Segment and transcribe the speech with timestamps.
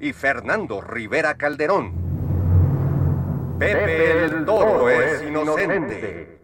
[0.00, 2.08] y Fernando Rivera Calderón.
[3.58, 6.40] Pepe el Toro es inocente.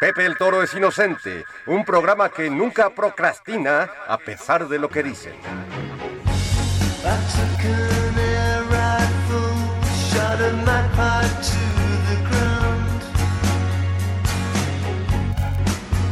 [0.00, 5.02] Pepe el Toro es inocente, un programa que nunca procrastina a pesar de lo que
[5.02, 5.34] dicen.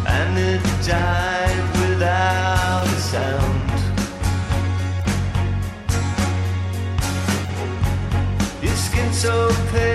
[0.06, 2.93] And it died without
[9.12, 9.93] so pale.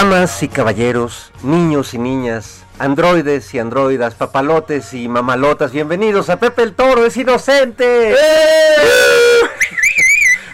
[0.00, 6.64] Damas y caballeros, niños y niñas, androides y androidas, papalotes y mamalotas, bienvenidos a Pepe
[6.64, 8.12] el Toro, es inocente.
[8.12, 8.16] ¡Eh!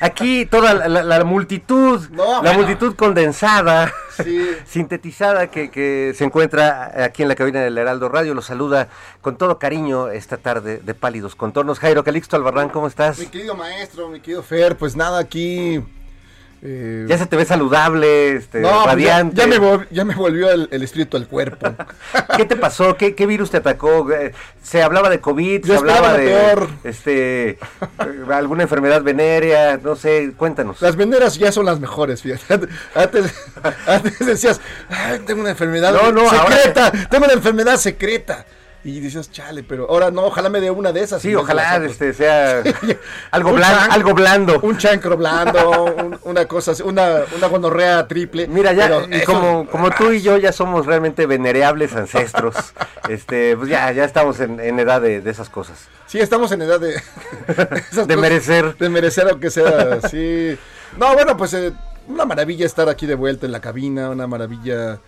[0.00, 2.58] Aquí toda la, la- la multitud, No, la bueno.
[2.58, 3.92] multitud condensada,
[4.22, 4.48] Sí.
[4.68, 8.86] sintetizada que, que se encuentra aquí en la cabina del Heraldo Radio, los saluda
[9.22, 11.80] con todo cariño esta tarde de pálidos contornos.
[11.80, 13.18] Jairo Calixto Albarrán, ¿cómo estás?
[13.18, 15.82] Mi querido maestro, mi querido Fer, pues nada, aquí.
[16.64, 19.36] Eh, Ya se te ve saludable, este, no, pues ya, radiante.
[19.36, 21.74] ya me, vol- ya me volvió el, el espíritu al cuerpo.
[22.36, 22.96] ¿Qué te pasó?
[22.96, 24.10] ¿Qué, qué virus te atacó?
[24.12, 26.68] Eh, Se hablaba de COVID, Yo se hablaba de peor.
[26.84, 27.58] este eh,
[28.32, 30.80] alguna enfermedad venérea, no sé, cuéntanos.
[30.80, 32.68] Las veneras ya son las mejores, fíjate.
[32.94, 33.34] Antes,
[33.86, 38.46] antes decías, "Ay, tengo una enfermedad No, no, secreta, tengo una enfermedad secreta.
[38.84, 41.22] Y dices, chale, pero ahora no, ojalá me dé una de esas.
[41.22, 41.92] Sí, ojalá las otras".
[41.92, 42.62] este sea
[43.30, 44.60] algo blando, chan- algo blando.
[44.60, 48.48] Un chancro blando, un- una cosa, una, una gonorrea triple.
[48.48, 52.56] Mira, ya pero y eso- como, como tú y yo ya somos realmente venereables ancestros,
[53.08, 55.86] este, pues ya, ya estamos en, en edad de, de esas cosas.
[56.06, 57.00] Sí, estamos en edad de...
[58.06, 58.76] De merecer.
[58.78, 60.58] De merecer aunque sea, sí.
[60.98, 61.72] No, bueno, pues eh,
[62.08, 64.98] una maravilla estar aquí de vuelta en la cabina, una maravilla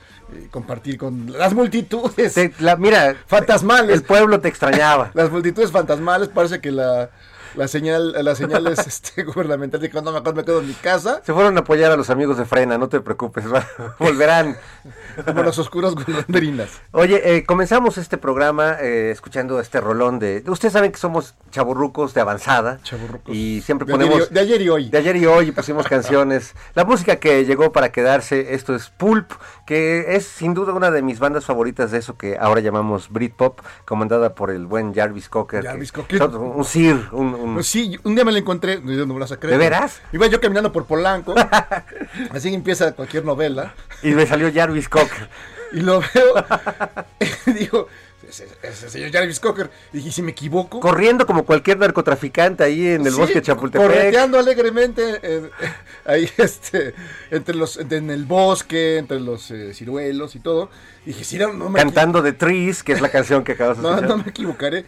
[0.51, 3.95] compartir con las multitudes Te- la- mira, fantasmales.
[3.97, 5.11] el pueblo te extrañaba.
[5.15, 7.11] Las multitudes fantasmales, parece que la,
[7.57, 11.21] la señal, las señales este, gubernamentales de cuando me acuerdo me quedo en mi casa,
[11.25, 13.45] Se fueron a apoyar a los amigos de Frena, no te preocupes,
[13.99, 14.57] volverán.
[15.25, 16.71] como los oscuros golondrinas.
[16.91, 20.43] Oye, eh, comenzamos este programa eh, escuchando este rolón de...
[20.49, 22.81] Ustedes saben que somos chaburrucos de avanzada.
[22.83, 23.33] Chavorrucos.
[23.35, 24.31] Y siempre De ayer y ponemos...
[24.31, 24.89] de ayer y hoy.
[24.91, 26.55] De ayer y hoy pusimos canciones.
[26.75, 29.31] La música que llegó para quedarse, esto es Pulp,
[29.67, 33.61] que es sin duda una de mis bandas favoritas de eso que ahora llamamos Britpop,
[33.85, 35.65] comandada por el buen Jarvis Cocker.
[35.65, 36.23] Jarvis Cocker.
[36.23, 37.35] Un sir, un...
[37.35, 39.47] un- Pues sí, un día me la encontré, no me la saqué.
[39.47, 40.03] ¿De veras?
[40.13, 41.35] Iba yo caminando por Polanco,
[42.31, 45.29] así empieza cualquier novela, Y me salió Jarvis Cocker.
[45.73, 46.35] y lo veo,
[47.47, 47.89] y digo,
[48.41, 49.71] ese, ese señor Jarvis Cocker.
[49.93, 50.81] Y dije, si me equivoco.
[50.81, 53.87] Corriendo como cualquier narcotraficante ahí en el Sí, bosque de Chapultepec.
[53.87, 55.51] Correteando alegremente eh,
[56.05, 56.95] ahí este,
[57.31, 60.71] entre los, en el bosque, entre los eh, ciruelos y todo.
[61.05, 63.77] Y dije, sí, no, no me Cantando de Trees, que es la canción que acabas
[63.77, 64.09] de No, escuchar.
[64.11, 64.85] no me equivocaré.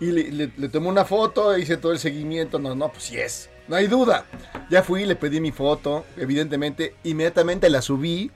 [0.00, 2.58] Y le, le, le tomé una foto, hice todo el seguimiento.
[2.58, 3.50] No, no, pues sí es.
[3.68, 4.24] No hay duda.
[4.70, 6.94] Ya fui, le pedí mi foto, evidentemente.
[7.04, 8.30] Inmediatamente la subí.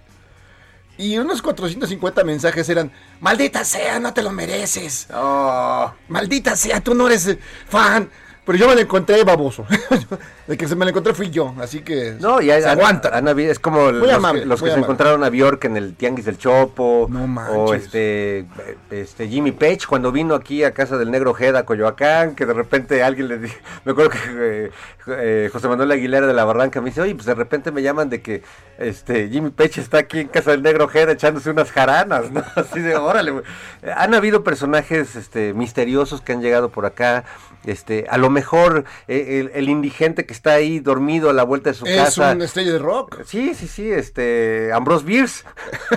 [0.97, 5.09] Y unos 450 mensajes eran: Maldita sea, no te lo mereces.
[5.13, 7.37] Oh, Maldita sea, tú no eres
[7.69, 8.11] fan.
[8.47, 9.65] Pero yo me lo encontré baboso.
[10.47, 11.55] De que se me lo encontré fui yo.
[11.59, 13.09] Así que no, y se aguanta.
[13.17, 14.85] han habido- es como los, amable, que, los muy que se amable.
[14.85, 17.07] encontraron a Bjork en el Tianguis del Chopo.
[17.09, 17.85] No o manches.
[17.87, 18.45] este,
[18.91, 22.53] este Jimmy Page cuando vino aquí a casa del Negro Ojeda, a Coyoacán, que de
[22.53, 23.57] repente alguien le dijo,
[23.87, 24.19] me acuerdo que
[24.67, 24.71] eh,
[25.07, 28.11] eh, José Manuel Aguilera de la Barranca me dice, oye, pues de repente me llaman
[28.11, 28.43] de que
[28.77, 32.43] este Jimmy Page está aquí en casa del Negro Ojeda echándose unas jaranas, ¿no?
[32.57, 33.33] Así de, órale.
[33.97, 37.25] Han habido personajes este, misteriosos que han llegado por acá.
[37.65, 41.71] Este, a lo mejor eh, el, el indigente que está ahí dormido a la vuelta
[41.71, 42.33] de su Es casa.
[42.33, 43.23] un estrella de rock.
[43.25, 45.45] Sí, sí, sí, este, Ambrose Bierce.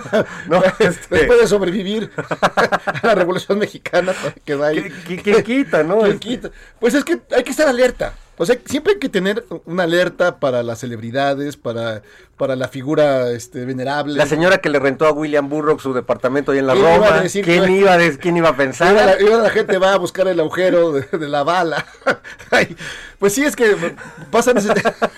[0.47, 4.13] no, este, Después de sobrevivir a la Revolución Mexicana,
[4.45, 4.77] que va ahí.
[4.77, 5.99] ¿qui- qui- ¿quién quita, no?
[5.99, 6.51] ¿Quién Este, quita?
[6.79, 8.13] Pues es que hay que estar alerta.
[8.39, 12.03] O sea, siempre hay que tener una alerta para las celebridades, para,
[12.37, 14.15] para la figura este, venerable.
[14.15, 16.93] La señora que le rentó a William Burroughs su departamento ahí en la ¿Quién iba
[16.93, 17.21] a Roma.
[17.21, 19.21] decir ¿Quién iba, a ¿Quién iba a Iba la, pensar?
[19.21, 21.83] iba la gente va a buscar el agujero de, de la bala.
[22.51, 22.75] Ay,
[23.17, 23.75] pues sí, es que
[24.29, 24.69] pasan ese,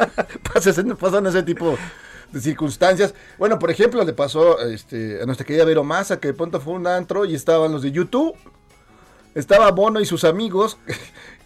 [0.53, 1.77] pasan, pasan ese tipo
[2.31, 3.13] de circunstancias.
[3.37, 6.73] Bueno, por ejemplo, le pasó este, a nuestra querida Vero Massa, que de pronto fue
[6.73, 8.33] un antro y estaban los de YouTube.
[9.35, 10.77] Estaba Bono y sus amigos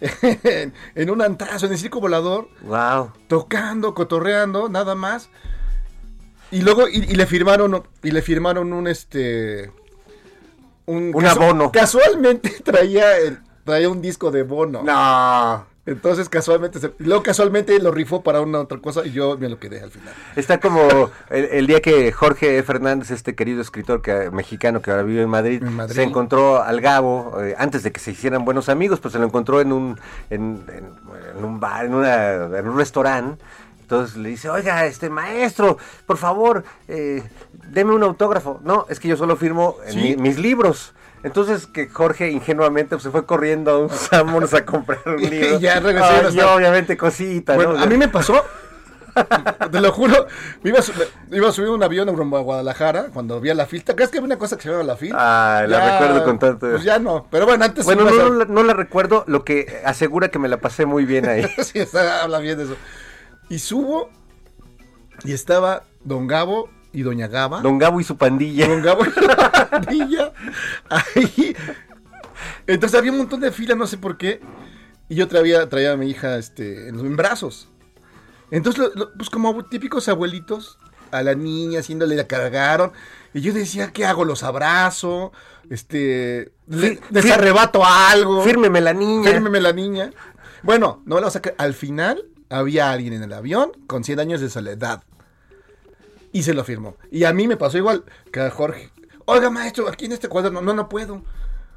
[0.00, 3.12] en, en un antrazo, en el circo volador, Wow.
[3.28, 5.28] tocando, cotorreando, nada más.
[6.50, 9.72] Y luego, y, y le firmaron, y le firmaron un este.
[10.86, 11.72] Un, Un abono.
[11.72, 14.82] Casualmente traía, el- traía un disco de Bono.
[14.82, 15.66] No.
[15.86, 19.58] Entonces casualmente, se- luego casualmente lo rifó para una otra cosa y yo me lo
[19.58, 20.14] quedé al final.
[20.34, 20.80] Está como
[21.28, 25.28] el, el día que Jorge Fernández, este querido escritor que, mexicano que ahora vive en
[25.28, 25.94] Madrid, En Madrid.
[25.94, 29.26] se encontró al Gabo, eh, antes de que se hicieran buenos amigos, pues se lo
[29.26, 30.00] encontró en un,
[30.30, 33.44] en, en- en un bar, en, una, en un restaurante.
[33.82, 35.76] Entonces le dice, oiga, este maestro,
[36.06, 37.22] por favor, eh,
[37.68, 38.58] deme un autógrafo.
[38.64, 39.96] No, es que yo solo firmo ¿Sí?
[39.98, 40.94] mi- mis libros.
[41.24, 45.26] Entonces que Jorge ingenuamente pues, se fue corriendo a un Samonos a comprar un Y
[45.28, 45.58] libro.
[45.58, 46.54] ya regresó, Ay, ya y está.
[46.54, 47.82] obviamente cosita, Bueno, ¿no?
[47.82, 48.44] a mí me pasó,
[49.70, 50.26] te lo juro,
[50.62, 50.92] me iba, a su-
[51.30, 53.82] me iba a subir un avión rumbo a Guadalajara cuando vi a la fil.
[53.84, 55.12] ¿Te acuerdas que había una cosa que se llama la fil?
[55.16, 58.62] Ah, la recuerdo con tanto- Pues ya no, pero bueno, antes Bueno, no, la- no
[58.64, 61.46] la recuerdo, lo que asegura que me la pasé muy bien ahí.
[61.62, 62.76] sí, está- habla bien de eso.
[63.48, 64.10] Y subo
[65.22, 67.60] y estaba Don Gabo y Doña Gaba.
[67.60, 68.66] Don Gabo y su pandilla.
[68.68, 70.32] Don Gabo y la pandilla,
[70.88, 71.54] Ahí.
[72.66, 74.40] Entonces había un montón de fila, no sé por qué.
[75.08, 77.68] Y yo traía, traía a mi hija este, en, en brazos.
[78.50, 80.78] Entonces, lo- lo- pues como típicos abuelitos,
[81.10, 82.92] a la niña haciéndole la cargaron.
[83.34, 84.24] Y yo decía, ¿qué hago?
[84.24, 85.32] ¿Los abrazo?
[85.70, 88.42] Este, le- les arrebato algo.
[88.42, 89.30] Fírmeme la niña.
[89.30, 90.10] Fírmeme la niña.
[90.62, 91.54] Bueno, no lo saqué.
[91.58, 95.02] Al final había alguien en el avión con 100 años de soledad.
[96.34, 96.96] Y se lo firmó.
[97.12, 98.90] Y a mí me pasó igual que a Jorge.
[99.24, 100.60] Oiga, maestro, aquí en este cuaderno.
[100.60, 101.22] No, no puedo.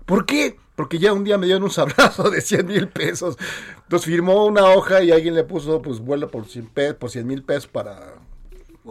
[0.08, 0.58] ¿Por qué?
[0.76, 3.38] Porque ya un día me dieron un sabrazo de 100 mil pesos.
[3.84, 7.28] Entonces firmó una hoja y alguien le puso, pues, vuelo por 100 pesos, por 100
[7.28, 8.16] mil pesos para...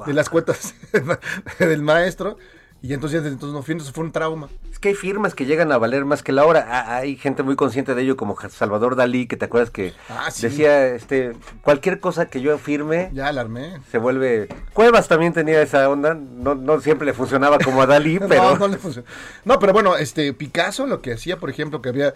[0.06, 0.76] De las cuentas
[1.58, 2.38] del maestro.
[2.82, 4.49] Y entonces, desde entonces no fue un trauma.
[4.70, 6.67] Es que hay firmas que llegan a valer más que la hora.
[6.69, 10.30] Ah, Hay gente muy consciente de ello, como Salvador Dalí, que te acuerdas que Ah,
[10.30, 10.42] sí.
[10.47, 13.80] decía, este, cualquier cosa que yo firme Ya alarmé.
[13.90, 14.49] se vuelve.
[14.73, 16.14] Cuevas también tenía esa onda.
[16.14, 18.42] No, no siempre le funcionaba como a Dalí, pero.
[18.52, 19.06] No, no le funcionó.
[19.45, 22.14] No, pero bueno, este Picasso lo que hacía, por ejemplo, que había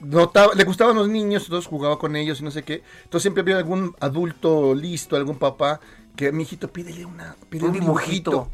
[0.00, 2.82] notaba, le gustaban los niños, entonces jugaba con ellos y no sé qué.
[3.04, 5.80] Entonces siempre había algún adulto listo, algún papá
[6.16, 8.30] que mi hijito pídele una pídele Un un dibujito.
[8.30, 8.50] dibujito.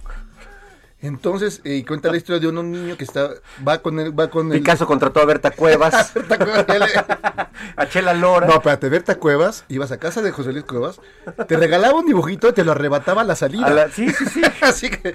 [1.03, 3.31] Entonces, eh, cuenta la historia de un, un niño que está
[3.67, 6.91] va con el va con el Picasso contrató a Berta Cuevas, ¿Te acuerdas?
[7.77, 8.47] a Chela Lora.
[8.47, 11.01] No, espérate, Berta Cuevas, ibas a casa de José Luis Cuevas,
[11.49, 13.67] te regalaba un dibujito y te lo arrebataba a la salida.
[13.67, 14.43] A la- sí, sí, sí.
[14.61, 15.13] Así que,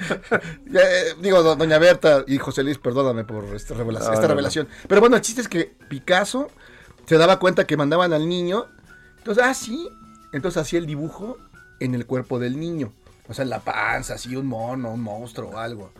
[0.65, 4.09] ya, eh, digo, do- doña Berta y José Luis, perdóname por esta revelación.
[4.09, 4.33] No, esta no, no.
[4.35, 4.67] revelación.
[4.89, 6.49] Pero bueno, el chiste es que Picasso
[7.05, 8.65] se daba cuenta que mandaban al niño.
[9.19, 9.89] Entonces, ah, sí.
[10.33, 11.37] Entonces hacía el dibujo
[11.79, 12.91] en el cuerpo del niño.
[13.29, 15.91] O sea, en la panza, así, un mono, un monstruo o algo.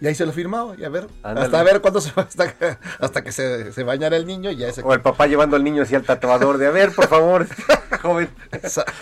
[0.00, 1.46] Y ahí se lo firmaba, y a ver, Ándale.
[1.46, 4.50] hasta a ver cuándo se va, hasta, que- hasta que se, se bañara el niño
[4.50, 4.82] y ya se...
[4.82, 7.46] O el papá llevando al niño hacia el tatuador de, a ver, por favor,
[8.02, 8.92] joven, Exacto.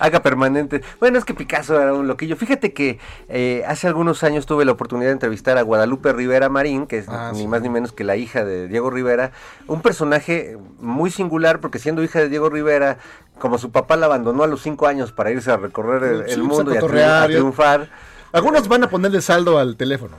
[0.00, 0.82] haga permanente.
[0.98, 2.34] Bueno, es que Picasso era un loquillo.
[2.36, 6.88] Fíjate que eh, hace algunos años tuve la oportunidad de entrevistar a Guadalupe Rivera Marín,
[6.88, 7.46] que es Ah, ni sí.
[7.46, 9.30] más ni menos que la hija de Diego Rivera.
[9.68, 12.98] Un personaje muy singular, porque siendo hija de Diego Rivera,
[13.38, 16.32] como su papá la abandonó a los cinco años para irse a recorrer el, Sí,
[16.32, 17.88] el pues, mundo y a, triunfar.
[18.32, 20.14] Algunos van a ponerle saldo al teléfono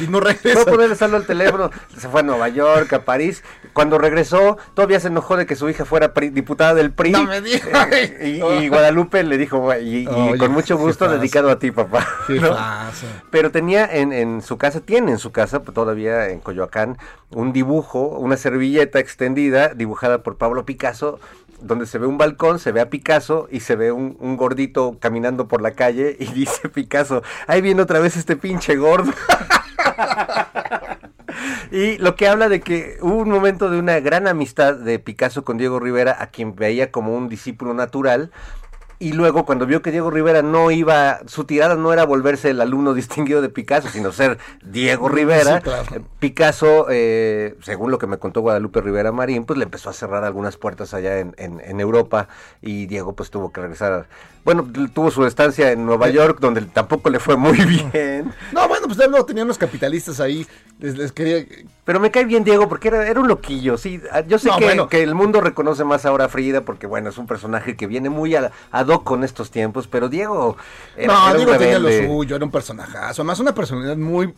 [0.00, 0.64] y, y no regresan.
[0.64, 3.44] ponerle saldo al teléfono, se fue a Nueva York, a París.
[3.74, 7.12] Cuando regresó, todavía se enojó de que su hija fuera pri- diputada del PRI.
[7.12, 7.38] No me
[8.26, 12.04] y, y Guadalupe le dijo, "Güey, y, y con mucho gusto dedicado a ti, papá.
[12.28, 12.56] ¿no?
[13.30, 16.98] Pero tenía en, en su casa, tiene en su casa, pues, todavía en Coyoacán,
[17.30, 21.20] un dibujo, una servilleta extendida dibujada por Pablo Picasso,
[21.62, 24.96] donde se ve un balcón, se ve a Picasso y se ve un, un gordito
[25.00, 29.12] caminando por la calle y dice Picasso, ahí viene otra vez este pinche gordo.
[31.72, 35.44] Y lo que habla de que hubo un momento de una gran amistad de Picasso
[35.44, 38.32] con Diego Rivera, a quien veía como un discípulo natural.
[39.02, 42.60] Y luego cuando vio que Diego Rivera no iba, su tirada no era volverse el
[42.60, 45.96] alumno distinguido de Picasso, sino ser Diego Rivera, Sí, claro.
[45.96, 49.94] eh, Picasso, eh, según lo que me contó Guadalupe Rivera Marín, pues le empezó a
[49.94, 52.28] cerrar algunas puertas allá en, en- en Europa
[52.60, 54.06] y Diego pues tuvo que regresar.
[54.44, 58.32] Bueno, tuvo su estancia en Nueva York, donde tampoco le fue muy bien.
[58.52, 60.46] No, bueno, pues no, tenían unos capitalistas ahí.
[60.78, 61.44] Les, les quería.
[61.84, 64.00] Pero me cae bien Diego porque era, era un loquillo, sí.
[64.10, 64.88] Ah, Yo sé No, que, bueno.
[64.88, 68.08] que el mundo reconoce más ahora a Frida porque, bueno, es un personaje que viene
[68.08, 70.56] muy a- ad hoc con estos tiempos, pero Diego
[70.96, 73.22] era, no, era Diego tenía lo suyo, era un personajazo.
[73.24, 74.32] Más una personalidad muy,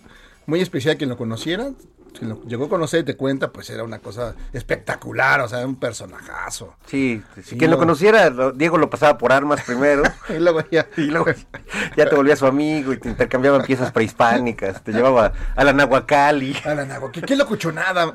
[0.46, 0.96] muy especial.
[0.96, 1.70] Quien lo conociera,
[2.12, 5.40] quien lo llegó a conocer y te cuenta, pues era una cosa espectacular.
[5.40, 6.74] O sea, un personajazo.
[6.86, 7.80] Sí, si Sí, quien lo no.
[7.80, 10.86] conociera, lo- Diego lo pasaba por armas primero Y luego ya.
[10.96, 11.26] y luego
[11.96, 16.56] ya te volvía su amigo y te intercambiaban piezas prehispánicas, te llevaba a la Nahuacali,
[16.64, 18.14] A la Nagua, ¿Qué, locochonada?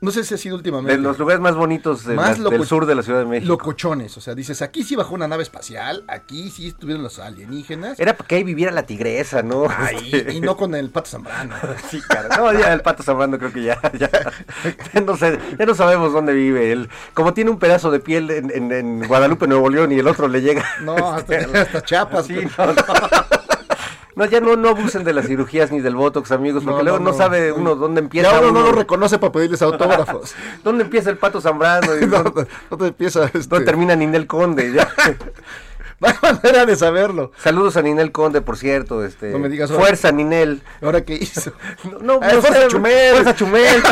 [0.00, 0.96] No sé si ha sido últimamente.
[0.96, 3.48] de los lugares más bonitos de Más la- del sur de la Ciudad de México.
[3.48, 7.98] Locochones, o sea, dices, aquí sí bajó una nave espacial, aquí sí estuvieron los alienígenas.
[7.98, 9.66] Era porque ahí viviera la tigresa, ¿no?
[9.68, 11.54] Ahí, Este, y no con el pato Zambrano.
[11.90, 12.36] Sí, cara.
[12.36, 14.10] No, ya el pato Zambrano creo que ya, ya,
[14.94, 16.88] ya no sé, ya no sabemos dónde vive él.
[17.14, 20.28] Como tiene un pedazo de piel en, en- en Guadalupe, Nuevo León, y el otro
[20.28, 20.64] le llega.
[20.82, 22.26] No, hasta, hasta Chiapas.
[22.26, 22.72] Sí, no, no.
[24.16, 26.98] No, ya no, no abusen de las cirugías ni del Botox, amigos, porque No, luego
[26.98, 28.32] no, sabe uno dónde empieza.
[28.32, 30.34] Ya uno no lo reconoce para pedirles autógrafos.
[30.64, 31.86] ¿Dónde empieza el pato Zambrano?
[32.70, 33.26] Dónde, empieza.
[33.26, 34.72] Este, dónde termina Ninel Conde?
[34.72, 34.88] Ya.
[35.98, 37.32] No hay manera de saberlo.
[37.38, 39.02] Saludos a Ninel Conde, por cierto.
[39.02, 39.82] Este, No me digas ahora.
[39.82, 40.62] Fuerza, Ninel.
[40.82, 41.52] ¿Ahora qué hizo?
[41.84, 43.12] No, no, Ah, no Fuerza sé, Chumel.
[43.14, 43.82] Fuerza Chumel.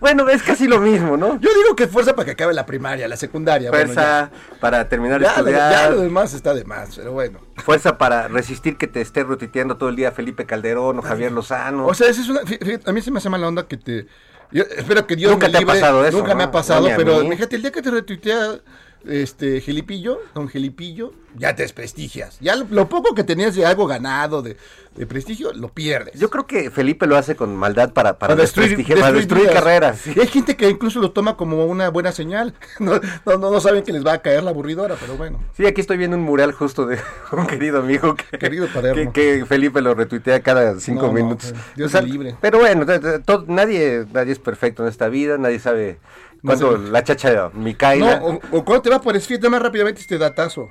[0.00, 1.40] Bueno, es casi lo mismo, ¿no?
[1.40, 3.70] Yo digo que fuerza para que acabe la primaria, la secundaria.
[3.70, 4.30] bueno, Fuerza
[4.60, 5.72] para terminar de ya, ya, lo- estudiar.
[5.72, 7.40] ya lo demás está de más, pero bueno.
[7.56, 11.86] Fuerza para resistir que te esté retuiteando todo el día Felipe Calderón o Javier Lozano.
[11.86, 12.40] O sea, esa es una,
[12.84, 14.06] a mí se me hace mala onda que te...
[14.50, 16.88] yo espero que Dios Nunca me te ha libre, pasado eso, Nunca me ha pasado,
[16.96, 18.58] pero fíjate, el día que te retuitea
[19.06, 22.38] este Gelipillo, don Gelipillo, ya te desprestigias.
[22.40, 24.56] Ya lo, lo poco que tenías de algo ganado, de,
[24.96, 26.18] de prestigio, lo pierdes.
[26.18, 30.04] Yo creo que Felipe lo hace con maldad para, para, Para destruir, para destruir carreras.
[30.06, 32.54] Y hay gente que incluso lo toma como una buena señal.
[32.80, 35.38] No, no, no, saben que les va a caer la aburridora, pero bueno.
[35.56, 36.98] Sí, aquí estoy viendo un mural justo de
[37.32, 41.52] un querido amigo que, Querido que, que Felipe lo retuitea cada cinco No, minutos.
[41.52, 42.36] pues, Dios O sea, libre.
[42.40, 42.86] Pero bueno,
[43.24, 45.98] todo- nadie, nadie es perfecto en esta vida, nadie sabe
[46.42, 46.78] No sé.
[46.90, 48.20] la chacha Micaela.
[48.20, 50.68] No, o, o cuando te va por esfíate más rápidamente este datazo.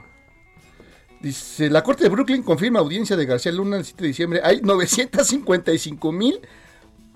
[1.19, 4.41] Dice, la Corte de Brooklyn confirma audiencia de García Luna el 7 de diciembre.
[4.43, 6.39] Hay 955 mil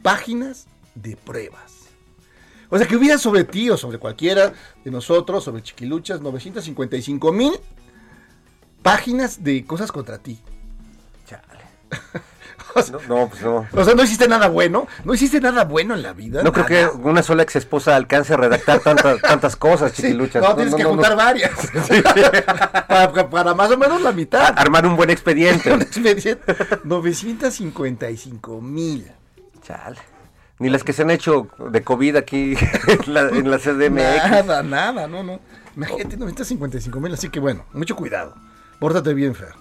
[0.01, 0.65] páginas
[0.95, 1.81] de pruebas.
[2.69, 4.53] O sea, que hubiera sobre ti o sobre cualquiera
[4.83, 7.53] de nosotros, sobre Chiquiluchas, 955 mil
[8.81, 10.39] páginas de cosas contra ti.
[11.27, 11.43] Chale.
[12.91, 13.67] No, no, pues no.
[13.73, 14.87] o sea, no hiciste nada bueno.
[15.03, 16.41] No hiciste nada bueno en la vida.
[16.43, 20.41] No creo que una sola ex esposa alcance a redactar tantas tantas cosas, Sí, chiquiluchas.
[20.41, 21.51] no, tienes que no, juntar varias.
[22.87, 24.53] para, para más o menos la mitad.
[24.57, 25.71] Armar un buen expediente.
[25.71, 26.39] Un expediente.
[26.83, 29.11] 955 mil.
[29.61, 29.97] Chale.
[30.59, 32.55] Ni las que se han hecho de COVID aquí
[32.87, 34.29] en la, en la CDMX.
[34.29, 35.39] Nada, nada, no, no.
[35.75, 38.35] Imagínate 955 mil, así que bueno, mucho cuidado.
[38.79, 39.53] Pórtate bien, Fer.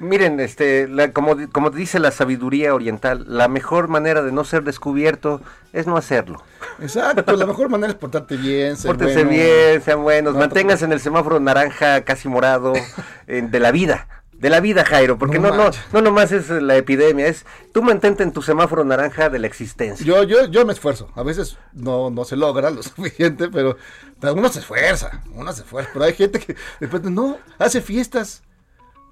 [0.00, 4.62] Miren, este, la- como, como dice la sabiduría oriental, la mejor manera de no ser
[4.64, 5.40] descubierto
[5.72, 6.42] es no hacerlo.
[6.80, 9.30] Exacto, la mejor manera es portarte bien, ser Pórtense bueno.
[9.30, 12.72] bien, sean buenos, No, manténganse en el semáforo naranja, casi morado,
[13.26, 14.08] eh, de la vida.
[14.32, 17.82] De la vida, Jairo, porque No no, no, no nomás es la epidemia, es tú
[17.82, 20.06] mantente en tu semáforo naranja de la existencia.
[20.06, 21.10] Yo, yo, yo me esfuerzo.
[21.16, 23.76] A veces no, no se logra lo suficiente, pero,
[24.20, 25.90] pero uno se esfuerza, uno se esfuerza.
[25.92, 28.44] Pero hay gente que de repente no, hace fiestas,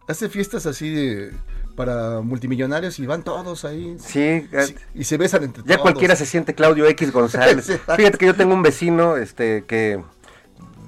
[0.08, 1.32] hace fiestas así de
[1.76, 3.96] para multimillonarios y van todos ahí.
[3.98, 5.82] Sí, Sí, y se besan entre Ya todos.
[5.82, 7.66] cualquiera se siente Claudio X González.
[7.96, 10.00] Fíjate que yo tengo un vecino este que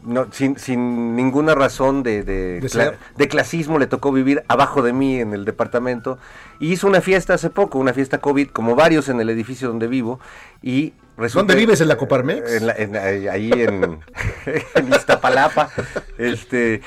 [0.04, 2.98] no, sin, sin ninguna razón de, de, De cla- ser.
[3.16, 6.18] de clasismo le tocó vivir abajo de mí en el departamento
[6.60, 9.86] y hizo una fiesta hace poco, una fiesta COVID, como varios en el edificio donde
[9.88, 10.18] vivo
[10.62, 11.82] y resulta- ¿Dónde vives?
[11.82, 12.50] ¿En la Coparmex?
[12.50, 13.98] en la- en- ahí ahí en,
[14.74, 15.68] en Iztapalapa.
[16.16, 16.80] Este,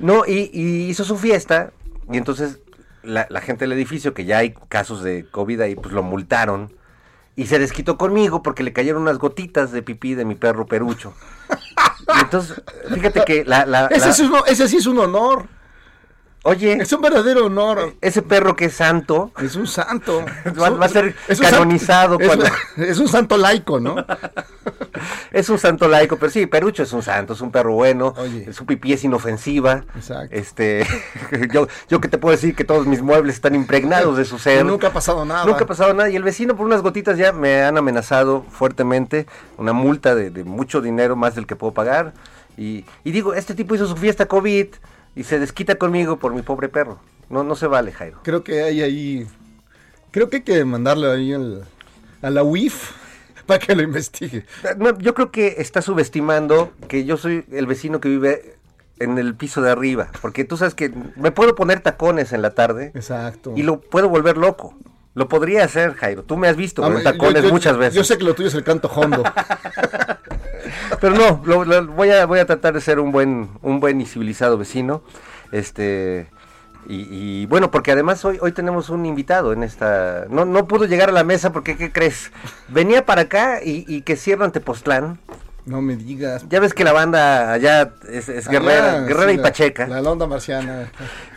[0.00, 1.72] no, y, y hizo su fiesta,
[2.10, 2.60] y entonces
[3.02, 6.72] la, la gente del edificio, que ya hay casos de COVID ahí, pues lo multaron.
[7.36, 11.12] Y se desquitó conmigo porque le cayeron unas gotitas de pipí de mi perro perucho.
[12.16, 12.62] Y entonces,
[12.94, 13.66] fíjate que la...
[13.66, 15.46] la- Ese, la- sí es un- ese sí es un honor.
[16.44, 17.94] Oye, Es un verdadero honor.
[18.00, 20.24] ese perro que es santo, Es un santo.
[20.60, 22.46] Va- va a ser Es canonizado es- cuando-
[22.76, 23.96] es un santo laico, ¿no?
[25.32, 28.52] Es un santo laico, pero sí, Perucho es un santo, es un perro bueno, Oye.
[28.52, 29.84] su pipí es inofensiva.
[29.96, 30.28] Exacto.
[30.34, 30.86] Este,
[31.52, 34.64] yo, yo que te puedo decir que todos mis muebles están impregnados de su ser.
[34.64, 35.44] Nunca ha pasado nada.
[35.44, 36.08] Nunca ha pasado nada.
[36.08, 39.26] Y el vecino por unas gotitas ya me han amenazado fuertemente,
[39.58, 42.12] una multa de, de mucho dinero, más del que puedo pagar.
[42.56, 44.68] Y, y digo, este tipo hizo su fiesta COVID
[45.16, 46.98] y se desquita conmigo por mi pobre perro.
[47.30, 48.20] No, no se vale, Jairo.
[48.22, 49.26] Creo que hay ahí.
[50.10, 51.64] Creo que hay que mandarle ahí al-
[52.22, 52.92] a la UIF
[53.46, 54.46] para que lo investigue.
[54.78, 58.56] No, yo creo que está subestimando que yo soy el vecino que vive
[59.00, 60.08] en el piso de arriba.
[60.22, 63.52] Porque tú sabes que me puedo poner tacones en la tarde Exacto.
[63.56, 64.76] y lo puedo volver loco.
[65.14, 66.24] Lo podría hacer, Jairo.
[66.24, 67.94] Tú me has visto Ah, con yo- tacones yo- muchas veces.
[67.94, 69.22] Yo sé que lo tuyo es el canto hondo.
[71.00, 74.00] Pero no, lo- lo- voy, a, voy a tratar de ser un buen, un buen
[74.00, 75.02] y civilizado vecino.
[75.52, 76.28] Este.
[76.86, 77.06] Y,
[77.42, 80.26] y bueno, porque además hoy, hoy tenemos un invitado en esta...
[80.28, 82.30] No, no pudo llegar a la mesa porque, ¿qué crees?
[82.68, 85.18] Venía para acá y, y que cierran Tepoztlán.
[85.64, 86.44] No me digas.
[86.50, 89.86] Ya ves que la banda allá es, es guerrera, guerrera sí, y la- pacheca.
[89.86, 90.90] La onda marciana.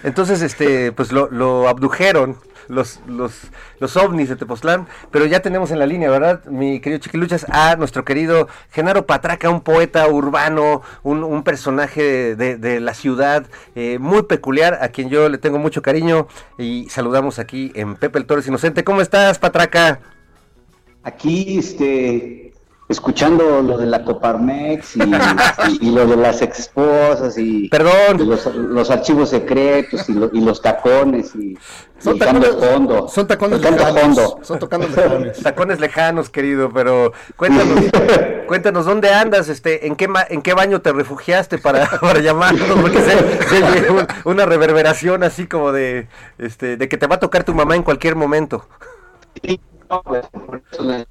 [0.04, 2.36] Entonces, este, pues lo, lo abdujeron
[2.68, 3.34] los, los,
[3.80, 6.46] los ovnis de Tepoztlán, pero ya tenemos en la línea, ¿verdad?
[6.46, 12.58] Mi querido Chiquiluchas, a nuestro querido Genaro Patraca, un poeta urbano, un, un personaje de,
[12.58, 13.46] de la ciudad
[13.76, 18.20] eh, muy peculiar, a quien yo le tengo mucho cariño y saludamos aquí en Pepe
[18.20, 18.84] el Torres Inocente.
[18.84, 20.00] ¿Cómo estás, Patraca?
[21.04, 22.47] Aquí, este,
[22.90, 28.28] escuchando lo de la Coparmex y, y- y lo de las exesposas y Perdón.
[28.30, 31.58] los, los archivos secretos y, lo- y los tacones y,
[32.00, 33.08] Son y tacones, fondo.
[33.10, 34.00] son tacones lejanos.
[34.02, 34.40] fondo.
[34.42, 35.38] Son tacones lejanos.
[35.44, 37.84] Tacones lejanos, querido, pero cuéntanos,
[38.48, 42.70] cuéntanos dónde andas, este, en qué ma- en qué baño te refugiaste para, para llamarnos,
[42.80, 46.08] porque se, se un- una reverberación así como de,
[46.38, 48.66] este, de que te va a tocar tu mamá en cualquier momento.
[49.44, 49.60] Y,
[49.90, 51.06] no, pues, por eso le-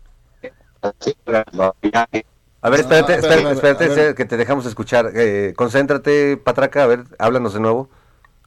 [2.62, 4.14] A ver, espérate, espérate, espérate, ver.
[4.14, 5.12] que te dejamos escuchar.
[5.14, 7.88] Eh, concéntrate, Patraca, a ver, háblanos de nuevo.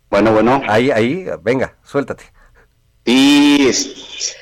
[0.09, 0.61] Bueno, bueno.
[0.67, 2.25] Ahí, ahí, venga, suéltate.
[3.05, 4.35] Y es-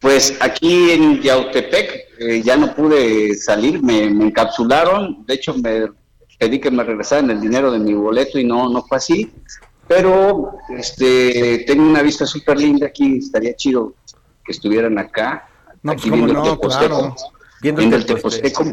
[0.00, 5.88] pues aquí en Yautepec eh, ya no pude salir, me, me encapsularon, de hecho me
[6.38, 9.32] pedí que me regresaran el dinero de mi boleto y no, no fue así,
[9.88, 13.94] pero este tengo una vista súper linda aquí, estaría chido
[14.44, 15.47] que estuvieran acá,
[15.82, 17.16] No, pues, aquí viendo el no, claro.
[17.60, 18.64] Viendo viendo el Teposteco.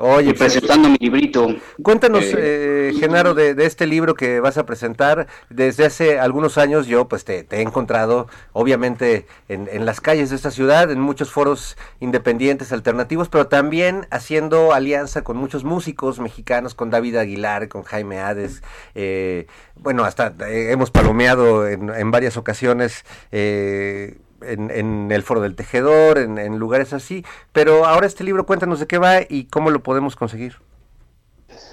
[0.00, 1.48] Oye, y pues, presentando mi librito.
[1.82, 5.26] Cuéntanos, Eh, eh, Genaro, de, de este libro que vas a presentar.
[5.50, 10.30] Desde hace algunos años yo pues te, te he encontrado, obviamente, en, en las calles
[10.30, 16.20] de esta ciudad, en muchos foros independientes, alternativos, pero también haciendo alianza con muchos músicos
[16.20, 18.62] mexicanos, con David Aguilar, con Jaime Hades.
[18.94, 23.04] eh, bueno, hasta eh, hemos palomeado en, en varias ocasiones.
[23.32, 28.44] eh, en, en el foro del tejedor, en, en lugares así, pero ahora este libro
[28.46, 30.56] cuéntanos de qué va y cómo lo podemos conseguir.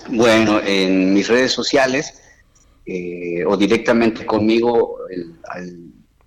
[0.10, 2.22] Bueno, en mis redes sociales
[2.86, 5.76] eh, o directamente conmigo el, al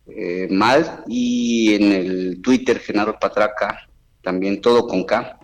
[0.08, 3.88] eh, mal y en el Twitter Genaro Patraca
[4.22, 5.38] también todo con K.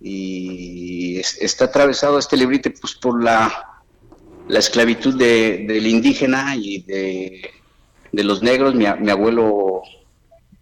[0.00, 3.70] Y es- está atravesado este librito pues por la
[4.46, 7.50] la esclavitud de- del indígena y de,
[8.12, 8.74] de los negros.
[8.74, 9.80] Mi, mi abuelo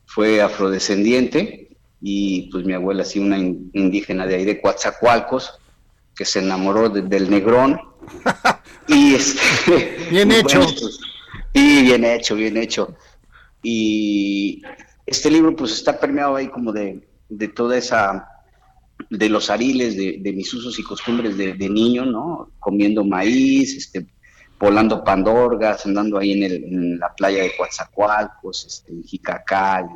[0.07, 1.71] fue afrodescendiente
[2.02, 5.52] y pues mi abuela sí una in- indígena de ahí de Coatzacoalcos
[6.16, 7.78] que se enamoró de- del negrón
[8.88, 10.60] y este Bien hecho.
[10.60, 10.98] pues,
[11.54, 12.96] sí bien hecho bien hecho
[13.62, 14.62] y
[15.06, 18.26] este libro pues está permeado ahí como de, de toda esa,
[19.10, 22.50] de los ariles, de, de mis usos y costumbres de, de niño, ¿no?
[22.58, 24.06] Comiendo maíz, este,
[24.58, 29.86] volando pandorgas, andando ahí en, el- en la playa de Coatzacoalcos, este, en Jicacal,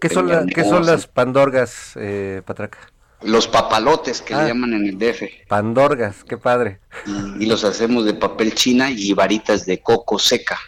[0.00, 2.78] ¿Qué son, la- qué son las pandorgas, eh, Patraca?
[3.22, 4.42] los papalotes que Ah.
[4.42, 5.22] le llaman en el DF.
[5.48, 6.80] Pandorgas, qué padre.
[7.06, 10.58] y, y los hacemos de papel china y varitas de coco seca.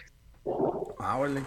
[0.99, 1.43] Ah, órale.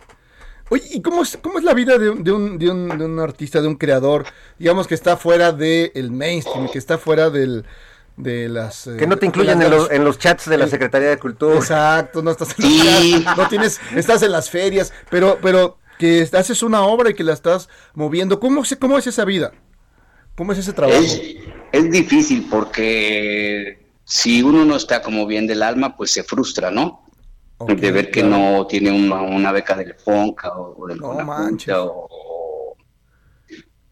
[0.70, 3.04] Oye, ¿y cómo es, cómo es la vida de, un, de, un, de, un, de
[3.04, 4.24] un artista, de un creador,
[4.58, 7.66] digamos que está fuera del mainstream, que está fuera del,
[8.16, 8.86] de las...
[8.86, 11.56] eh, Que no te las- en los, en los chats de la Secretaría de Cultura.
[11.56, 13.22] Exacto, no estás en Sí.
[13.24, 17.22] las- no tienes, estás en las ferias, pero, pero que haces una obra y que
[17.22, 18.40] la estás moviendo.
[18.40, 19.52] ¿Cómo, cómo es esa vida?
[20.34, 20.98] ¿Cómo es ese trabajo?
[21.00, 21.22] Es,
[21.70, 27.06] es difícil porque si uno no está como bien del alma, pues se frustra, ¿no?
[27.66, 28.36] De ver que claro.
[28.58, 31.72] no tiene una, una beca del FONCA o, o del No manches.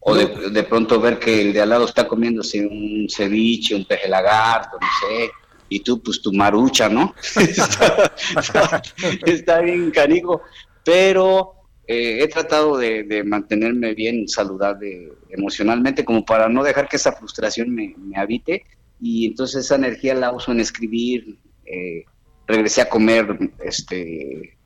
[0.01, 3.85] o, de, de pronto ver que el de al lado está comiéndose un ceviche, un
[3.85, 5.31] peje lagarto, no sé,
[5.68, 7.14] y tú pues tu marucha, ¿no?
[7.37, 8.83] está, está-
[9.27, 10.42] está bien canijo,
[10.83, 11.55] pero
[11.92, 17.74] eh, he tratado de, mantenerme bien saludable emocionalmente como para no dejar que esa frustración
[17.74, 18.62] me, habite
[19.00, 21.37] y entonces esa energía la uso en escribir.
[21.66, 22.05] eh,
[22.46, 24.57] regresé a comer este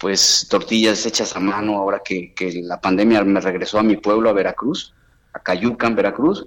[0.00, 4.30] pues tortillas hechas a mano ahora que, que la pandemia me regresó a mi pueblo,
[4.30, 4.94] a Veracruz,
[5.34, 6.46] a Cayucan, Veracruz,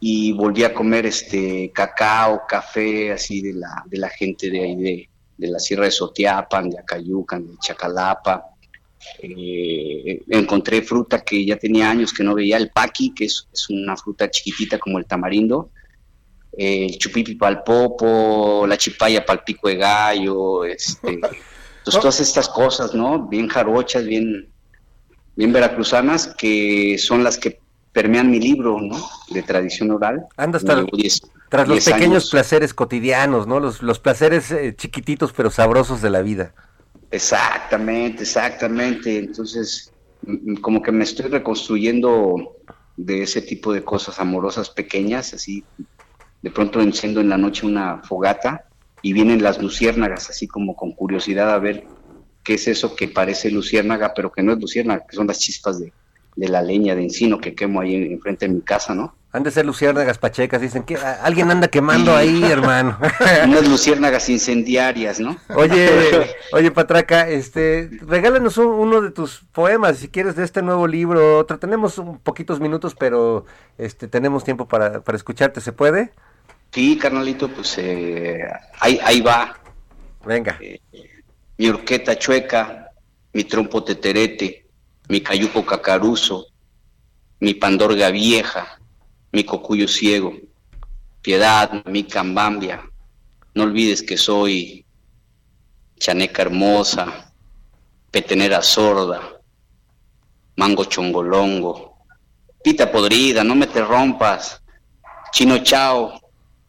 [0.00, 4.76] y volví a comer este cacao, café, así de la, de la gente de ahí,
[4.76, 5.08] de,
[5.38, 8.53] de la Sierra de Sotiapan, de Acayucan, de Chacalapa.
[9.20, 13.70] Eh, encontré fruta que ya tenía años que no veía, el paqui, que es, es
[13.70, 15.70] una fruta chiquitita como el tamarindo,
[16.56, 21.40] eh, el chupipi pal popo, la chipaya pal pico de gallo, este, entonces
[22.00, 23.26] todas estas cosas, ¿no?
[23.26, 24.48] Bien jarochas, bien,
[25.36, 27.60] bien veracruzanas, que son las que
[27.92, 28.96] permean mi libro, ¿no?
[29.30, 30.26] De tradición oral.
[30.86, 32.30] Llevo diez- tras los pequeños años.
[32.30, 33.60] placeres cotidianos, ¿no?
[33.60, 36.54] Los, los placeres eh, chiquititos pero sabrosos de la vida.
[37.10, 39.18] Exactamente, exactamente.
[39.18, 39.94] Entonces,
[40.60, 42.56] como que me estoy reconstruyendo
[42.96, 45.68] de ese tipo de cosas amorosas pequeñas, así.
[46.42, 48.66] De pronto enciendo en la noche una fogata
[49.02, 51.90] y vienen las luciérnagas, así como con curiosidad a ver
[52.44, 55.80] qué es eso que parece luciérnaga, pero que no es luciérnaga, que son las chispas
[55.80, 55.94] de,
[56.36, 59.18] de la leña de encino que quemo ahí en- enfrente de mi casa, ¿no?
[59.34, 62.96] Han de ser luciérnagas pachecas, dicen que alguien anda quemando ahí, hermano.
[63.44, 65.36] Unas luciérnagas incendiarias, ¿no?
[65.56, 65.90] Oye,
[66.52, 71.38] oye Patraca, este, regálanos un- uno de tus poemas, si quieres, de este nuevo libro.
[71.38, 73.44] Otro, tenemos un poquitos minutos, pero
[73.76, 75.60] este, tenemos tiempo para, para escucharte.
[75.60, 76.12] ¿Se puede?
[76.72, 78.38] Sí, carnalito, pues eh,
[78.78, 79.58] ahí, ahí va.
[80.24, 80.58] Venga.
[81.58, 82.88] mi horqueta chueca,
[83.32, 84.68] mi trompo teterete,
[85.08, 86.46] mi cayuco cacaruso,
[87.40, 88.78] mi pandorga vieja,
[89.34, 90.32] mi cocuyo ciego,
[91.20, 92.88] piedad, mi cambambia,
[93.54, 94.86] no olvides que soy
[95.98, 97.32] chaneca hermosa,
[98.12, 99.40] petenera sorda,
[100.54, 101.98] mango chongolongo,
[102.62, 104.62] pita podrida, no me te rompas,
[105.32, 106.12] chino chao,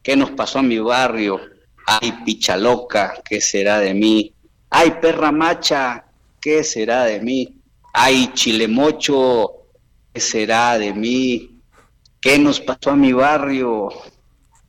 [0.02, 1.40] ¿qué nos pasó a mi barrio?
[1.86, 4.34] Ay, picha loca, ¿qué será de mí?
[4.70, 6.04] Ay, perra macha,
[6.40, 7.60] ¿qué será de mí?
[7.92, 9.68] Ay, chile mocho,
[10.12, 11.55] ¿qué será de mí?
[12.26, 13.88] ¿Qué nos pasó a mi barrio?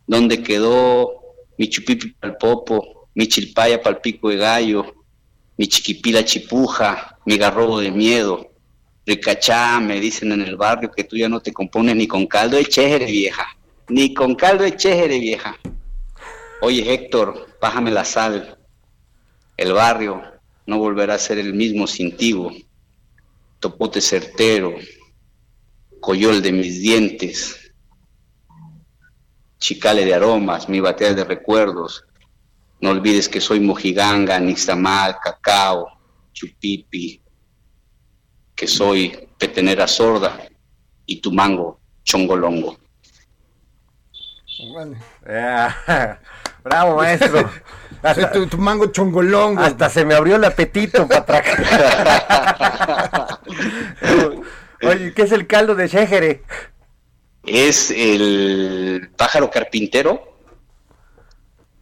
[0.06, 1.10] ¿Dónde quedó
[1.58, 4.94] mi chupipi pal popo, mi chilpaya pal pico de gallo,
[5.58, 8.52] mi chiquipila chipuja, mi garrobo de miedo?
[9.08, 12.58] Ricachá, me dicen en el barrio que tú ya no te compones ni con caldo
[12.58, 13.48] de chéjere, vieja.
[13.90, 15.58] Ni con caldo de chéjere, vieja.
[16.62, 18.56] Oye, Héctor, bájame la sal.
[19.58, 20.22] El barrio
[20.68, 22.52] no volverá a ser el mismo sin tigo.
[23.60, 24.76] Topote certero,
[26.02, 27.72] coyol de mis dientes,
[29.60, 32.04] chicale de aromas, mi batea de recuerdos.
[32.80, 35.88] No olvides que soy mojiganga, nixtamal, cacao,
[36.32, 37.22] chupipi,
[38.56, 40.40] que soy petenera sorda
[41.06, 42.78] y tu mango, chongolongo.
[44.76, 44.98] Vale.
[46.64, 47.50] Bravo, maestro.
[48.04, 49.62] Hasta, Tu, tu mango chongolongo.
[49.62, 51.56] hasta se me abrió el apetito, Patraca.
[54.84, 56.44] Oye, ¿qué es el caldo de Shejere?
[57.48, 60.36] es el pájaro carpintero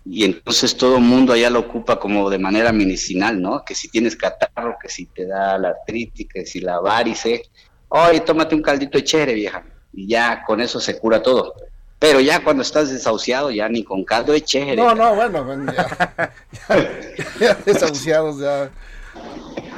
[0.06, 3.66] y entonces todo el mundo allá lo ocupa como de manera medicinal, ¿no?
[3.66, 7.50] Que si tienes catarro, que si te da la artritis, que si la varice,
[7.88, 11.56] oye, tómate un caldito de chévere, vieja, y ya con eso se cura todo.
[11.98, 14.76] Pero ya cuando estás desahuciado, ya ni con caldo de chévere.
[14.76, 16.32] No, no, bueno, bueno, ya,
[16.70, 18.70] ya, ya desahuciados, ya.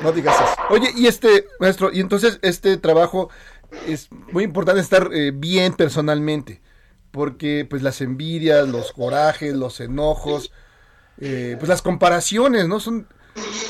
[0.04, 0.56] No digas eso.
[0.70, 3.30] Oye, y este, maestro, y entonces este trabajo
[3.88, 6.62] es muy importante estar eh, bien personalmente,
[7.12, 10.52] porque pues las envidias, los corajes, los enojos,
[11.20, 12.80] eh, pues las comparaciones, ¿no?
[12.80, 13.08] Son,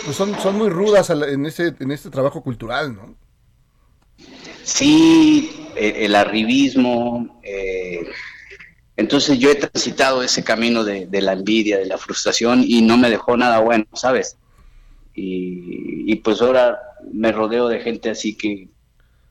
[0.06, 3.16] pues son, son muy rudas la- en, este, en este trabajo cultural, ¿no?
[4.64, 7.40] Sí, el arribismo.
[7.44, 8.00] eh,
[8.98, 12.98] entonces yo he transitado ese camino de, de la envidia, de la frustración y no
[12.98, 14.38] me dejó nada bueno, ¿sabes?
[15.20, 16.80] Y, pues ahora
[17.12, 18.70] me rodeo de gente así que,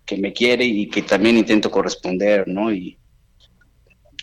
[0.05, 2.72] que me quiere y que también intento corresponder, ¿no?
[2.72, 2.99] Y,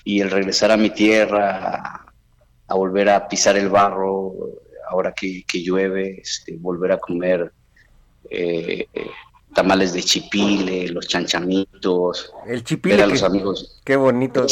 [0.04, 2.06] y el regresar a mi tierra,
[2.68, 4.34] a, volver a pisar el barro,
[4.90, 7.54] ahora que, que llueve, este, volver a comer
[8.30, 8.88] eh,
[9.54, 13.04] tamales de chipile, los chanchamitos, El ver chipile.
[13.04, 13.80] a los que- amigos.
[13.84, 14.46] Qué bonito.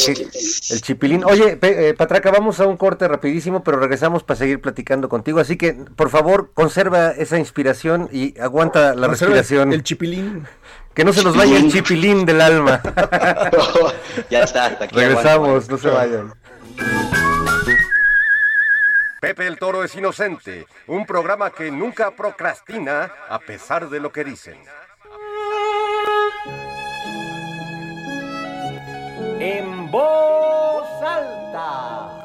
[0.70, 1.24] el chipilín.
[1.24, 5.40] Oye, Pe- eh, Patraca, vamos a un corte rapidísimo, pero regresamos para seguir platicando contigo.
[5.40, 9.72] Así que, por favor, conserva esa inspiración y aguanta la Conserva respiración.
[9.72, 10.44] El chipilín.
[10.94, 12.82] Que no se nos vaya el chipilín del alma.
[14.30, 14.94] ya está, hasta aquí.
[14.94, 16.34] Regresamos, no se vayan.
[19.20, 24.24] Pepe el Toro es inocente, un programa que nunca procrastina a pesar de lo que
[24.24, 24.56] dicen.
[29.44, 32.22] En voz alta.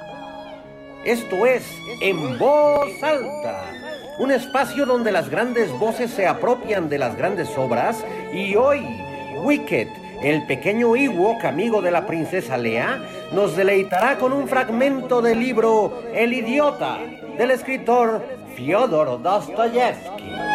[1.03, 1.63] Esto es
[1.99, 3.63] En voz alta.
[4.19, 8.86] Un espacio donde las grandes voces se apropian de las grandes obras y hoy
[9.43, 9.88] Wicked,
[10.21, 13.01] el pequeño Ewok amigo de la princesa Lea,
[13.32, 16.99] nos deleitará con un fragmento del libro El idiota
[17.36, 18.23] del escritor
[18.56, 20.47] Fyodor Dostoyevsky.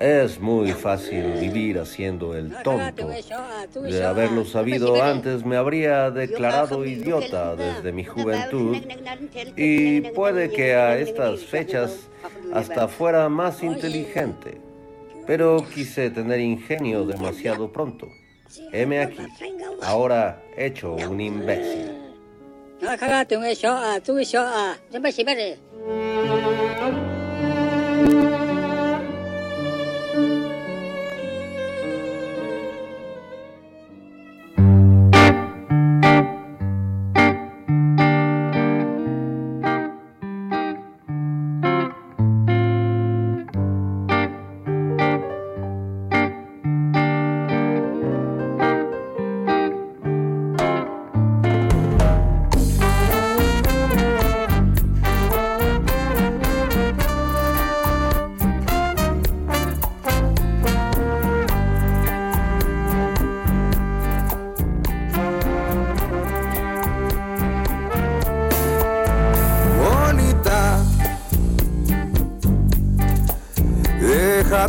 [0.00, 3.10] Es muy fácil vivir haciendo el tonto.
[3.82, 8.78] De haberlo sabido antes me habría declarado idiota desde mi juventud
[9.56, 12.08] y puede que a estas fechas
[12.54, 14.58] hasta fuera más inteligente.
[15.26, 18.08] Pero quise tener ingenio demasiado pronto.
[18.72, 19.26] Heme aquí,
[19.82, 21.92] ahora hecho un imbécil.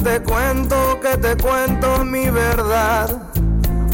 [0.04, 3.22] Déjate cuento que te cuento mi verdad,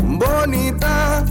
[0.04, 1.26] bonita.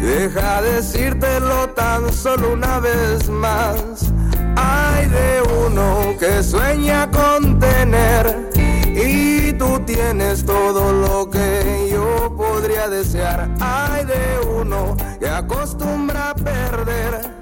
[0.00, 4.12] Deja decírtelo tan solo una vez más.
[4.56, 8.50] Hay de uno que sueña con tener
[8.94, 13.48] y tú tienes todo lo que yo podría desear.
[13.58, 17.32] Hay de uno que acostumbra a perder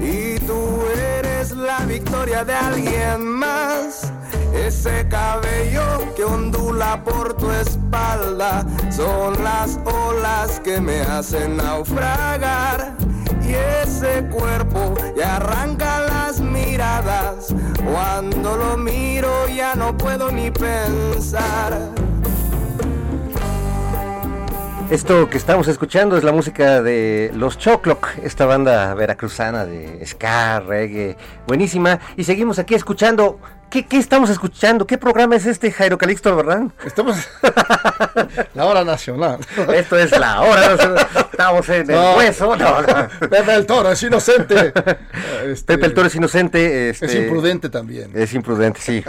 [0.00, 1.17] y tú eres
[1.78, 4.12] la victoria de alguien más.
[4.54, 12.94] Ese cabello que ondula por tu espalda son las olas que me hacen naufragar.
[13.42, 17.54] Y ese cuerpo que arranca las miradas.
[17.84, 21.97] Cuando lo miro ya no puedo ni pensar.
[24.90, 30.60] Esto que estamos escuchando es la música de Los Chocloc, esta banda veracruzana de ska,
[30.60, 31.14] reggae,
[31.46, 32.00] buenísima.
[32.16, 33.38] Y seguimos aquí escuchando.
[33.70, 34.86] ¿Qué, qué estamos escuchando?
[34.86, 36.72] ¿Qué programa es este, Jairo Calixto Albarrán?
[36.86, 37.16] Estamos.
[38.54, 39.38] la hora nacional.
[39.74, 41.06] Esto es la hora.
[41.30, 42.56] Estamos en el hueso.
[42.56, 43.08] No, no.
[43.28, 44.72] Pepe el Toro es inocente.
[45.44, 46.90] Este, Pepe el Toro es inocente.
[46.90, 48.10] este, Es imprudente también.
[48.14, 49.04] Es imprudente, sí.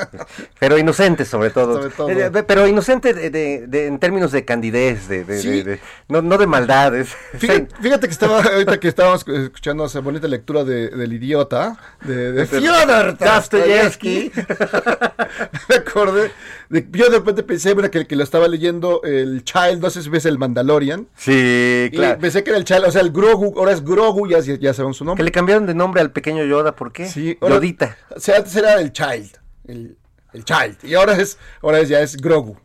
[0.59, 1.75] Pero inocente sobre todo.
[1.77, 2.09] Sobre todo.
[2.09, 5.63] Eh, eh, pero inocente de, de- de- en términos de candidez, de, Sí.
[6.09, 6.95] no, de maldad.
[6.95, 11.77] es- Fíjate, fíjate que estaba, ahorita que estábamos escuchando esa bonita lectura de, del idiota,
[12.03, 14.31] de, de Fyodor Dostoyevsky.
[15.69, 16.31] Me acordé,
[16.69, 20.01] de, yo de repente pensé bueno, que, que lo estaba leyendo el Child, no sé
[20.03, 21.07] si ves el Mandalorian.
[21.15, 22.19] Sí, Y claro.
[22.19, 24.97] pensé que era el Child, o sea, el Grogu, ahora es Grogu, ya, ya sabemos
[24.97, 25.23] su Que nombre.
[25.23, 27.07] le cambiaron de nombre al pequeño Yoda, ¿por qué?
[27.07, 27.97] Sí, ahora- Yodita.
[28.15, 29.97] O sea, antes era el Child, el,
[30.33, 32.57] el Child, y ahora es, ahora es, ya es Grogu.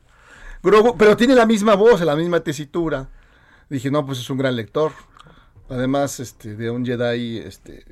[0.62, 3.08] Grogu, pero tiene la misma voz, la misma tesitura.
[3.68, 4.92] Dije, no, pues es un gran lector.
[5.68, 7.84] Además, este, de un Jedi, este,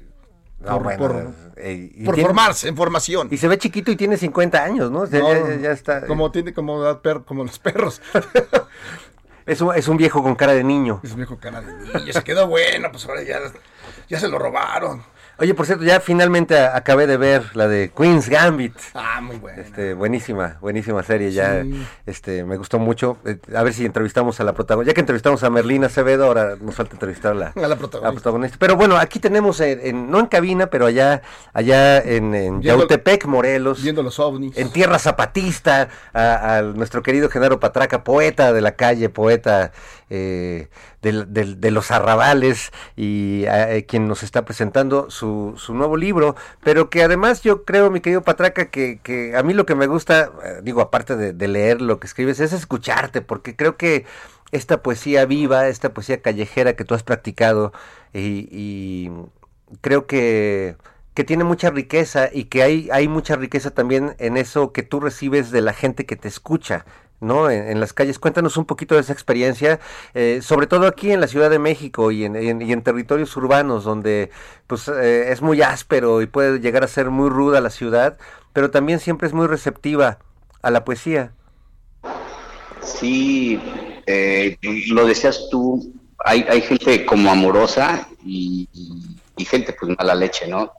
[0.65, 3.29] No, por, bueno, por- eh, y por tiene- formarse en formación.
[3.31, 5.01] Y se ve chiquito y tiene 50 años, ¿no?
[5.01, 6.07] O sea, No, ya, ya- ya está.
[6.07, 6.83] Como tiene como,
[7.27, 8.01] como los perros.
[9.45, 11.01] Es un, es un viejo con cara de niño.
[11.03, 12.13] es viejo cara de niño.
[12.13, 13.41] Se quedó bueno, pues ahora ya,
[14.09, 15.03] ya se lo robaron.
[15.43, 18.75] Oye, por cierto, ya finalmente acabé de ver la de Queen's Gambit.
[18.95, 19.61] Ah, muy bueno.
[19.61, 21.85] Este, buenísima, buenísima serie, ya, Sí.
[22.07, 23.17] este, me gustó mucho.
[23.25, 24.93] Eh, a ver si entrevistamos a la protagonista.
[24.93, 28.57] Ya que entrevistamos a Merlina Acevedo, ahora nos falta entrevistar a la, A la protagonista.
[28.61, 33.83] Pero bueno, aquí tenemos, en, en- no en cabina, pero allá, allá en, Yautepec, Morelos.
[33.83, 34.57] Viendo los ovnis.
[34.57, 39.73] En tierra zapatista, a, a nuestro querido Genaro Patraca, poeta de la calle, poeta
[40.09, 40.69] eh,
[41.03, 46.37] del- de los arrabales, y a- eh, quien nos está presentando su, su nuevo libro,
[46.63, 49.87] pero que además yo creo, mi querido Patraca, que, que a mí lo que me
[49.89, 54.05] gusta, eh, digo, aparte de, de leer lo que escribes, es escucharte, porque creo que
[54.53, 57.73] esta poesía viva, esta poesía callejera que tú has practicado,
[58.13, 59.11] y, y
[59.81, 60.77] creo que
[61.15, 64.99] que tiene mucha riqueza y que hay, hay mucha riqueza también en eso que tú
[64.99, 66.87] recibes de la gente que te escucha,
[67.23, 67.51] ¿no?
[67.51, 68.19] En, las calles.
[68.19, 69.81] Cuéntanos un poquito de esa experiencia,
[70.15, 73.85] eh, sobre todo aquí en la Ciudad de México y en, y en territorios urbanos
[73.85, 74.31] donde
[74.67, 78.19] pues eh, es muy áspero y puede llegar a ser muy ruda la ciudad,
[78.53, 80.19] pero también siempre es muy receptiva
[80.63, 81.33] a la poesía.
[82.83, 83.61] Sí,
[84.07, 84.57] eh,
[84.89, 85.93] lo decías tú,
[86.25, 90.73] hay, hay gente como amorosa y, y- y gente pues mala leche, ¿no?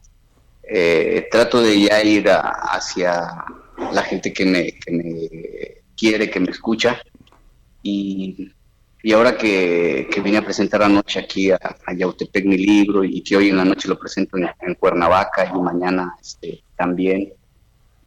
[0.64, 2.40] Eh, trato de ya ir a-
[2.74, 3.44] hacia
[3.92, 7.02] la gente que me, que me quiere, que me escucha.
[7.82, 8.52] Y,
[9.02, 13.22] y ahora que, que vine a presentar anoche aquí a, a Yautepec mi libro y
[13.22, 17.34] que hoy en la noche lo presento en, en Cuernavaca y mañana este, también,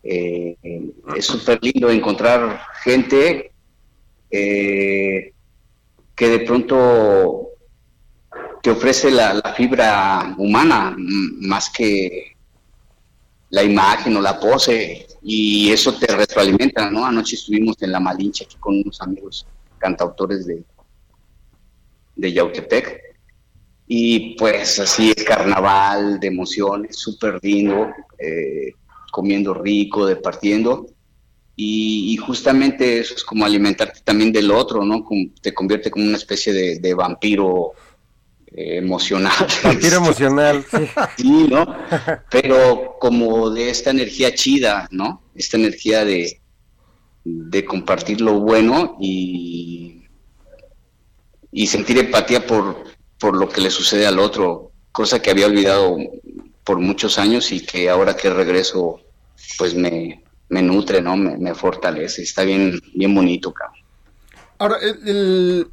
[0.03, 3.53] eh, eh, es súper lindo encontrar gente
[4.31, 5.33] eh,
[6.14, 7.49] que de pronto
[8.62, 12.36] te ofrece la, la fibra humana más que
[13.50, 17.04] la imagen o la pose y eso te retroalimenta, ¿no?
[17.04, 19.46] Anoche estuvimos en La Malinche aquí con unos amigos
[19.78, 20.64] cantautores de,
[22.16, 23.02] de Yautepec
[23.87, 28.72] y pues así es carnaval de emociones, súper lindo, eh,
[29.12, 30.87] comiendo rico, departiendo
[31.54, 35.06] y, justamente eso es como alimentarte también del otro, ¿no?
[35.40, 37.72] Te convierte como una especie de vampiro
[38.56, 39.32] eh, emocional.
[39.64, 40.88] Vampiro emocional, sí.
[41.18, 41.66] Sí, ¿no?
[42.30, 45.22] Pero como de esta energía chida, ¿no?
[45.34, 46.40] Esta energía de,
[47.24, 50.04] de compartir lo bueno y,
[51.52, 52.84] y sentir empatía por,
[53.18, 55.96] por lo que le sucede al otro, cosa que había olvidado
[56.64, 59.00] por muchos años y que ahora que regreso,
[59.58, 61.16] pues me, me nutre, ¿no?
[61.16, 62.22] Me, me fortalece.
[62.22, 63.76] Está bien, bien bonito, cabrón.
[64.58, 65.68] Ahora, el- el-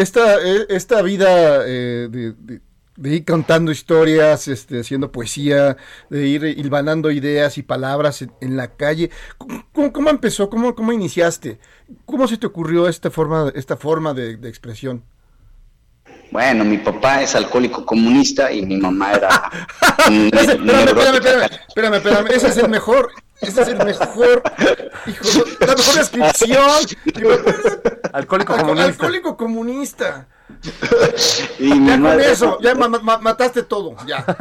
[0.00, 2.60] esta, eh, esta vida eh, de, de-
[2.96, 5.78] de ir contando historias, este, haciendo poesía,
[6.10, 10.50] de ir hilvanando ideas y palabras en, en la calle, ¿cómo, cómo- empezó?
[10.50, 11.58] ¿Cómo, ¿Cómo iniciaste?
[12.04, 15.02] ¿Cómo se te ocurrió esta forma, esta forma de, de expresión?
[16.30, 19.28] Bueno, mi papá es alcohólico comunista y mi mamá era...
[20.06, 23.10] Espérame, espérame, espérame, espérame, espérame, ese es el mejor,
[23.40, 24.42] ese es el mejor,
[25.06, 26.62] hijo, la mejor descripción.
[28.12, 28.84] Alcohólico Alco- comunista.
[28.90, 30.26] Alcohólico comunista.
[31.58, 34.24] Y Ya con madre- eso, ya ma- ma- mataste todo, ya.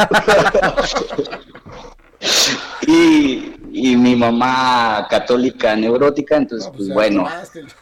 [2.87, 7.27] y, y mi mamá católica neurótica, entonces pues ya bueno,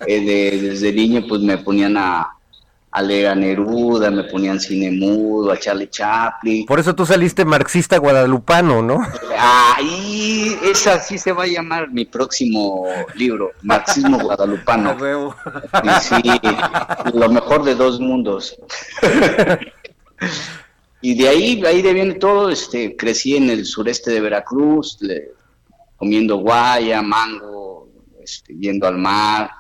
[0.05, 2.36] eh, de- desde niño pues me ponían a,
[2.89, 6.65] a leer a Neruda, me ponían cine mudo, a Charlie Chaplin.
[6.65, 9.05] Por eso tú saliste marxista guadalupano, ¿no?
[9.37, 14.97] Ahí, esa sí se va a llamar mi próximo libro, Marxismo Guadalupano.
[15.83, 16.21] Y sí,
[17.13, 18.57] lo mejor de dos mundos.
[21.01, 25.31] Y de ahí, ahí de viene todo, este, crecí en el sureste de Veracruz, le-
[25.95, 27.89] comiendo guaya, mango,
[28.23, 29.51] este, yendo al mar,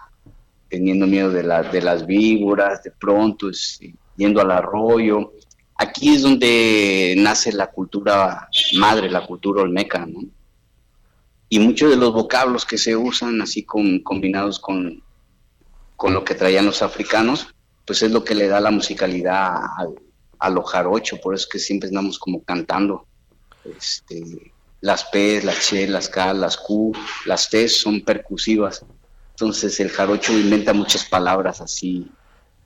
[0.69, 5.33] teniendo miedo de, la- de las víboras, de pronto, este, yendo al arroyo.
[5.75, 10.21] Aquí es donde nace la cultura madre, la cultura olmeca, ¿no?
[11.49, 15.01] Y muchos de los vocablos que se usan así con, combinados con,
[15.95, 17.47] con lo que traían los africanos,
[17.85, 19.55] pues es lo que le da la musicalidad
[20.39, 23.05] al, a jarocho, por eso es que siempre andamos como cantando.
[23.63, 24.51] Este,
[24.81, 26.91] las P, las Che, las K, las Q,
[27.25, 28.85] las T son percusivas.
[29.39, 32.07] Entonces el jarocho inventa muchas palabras así,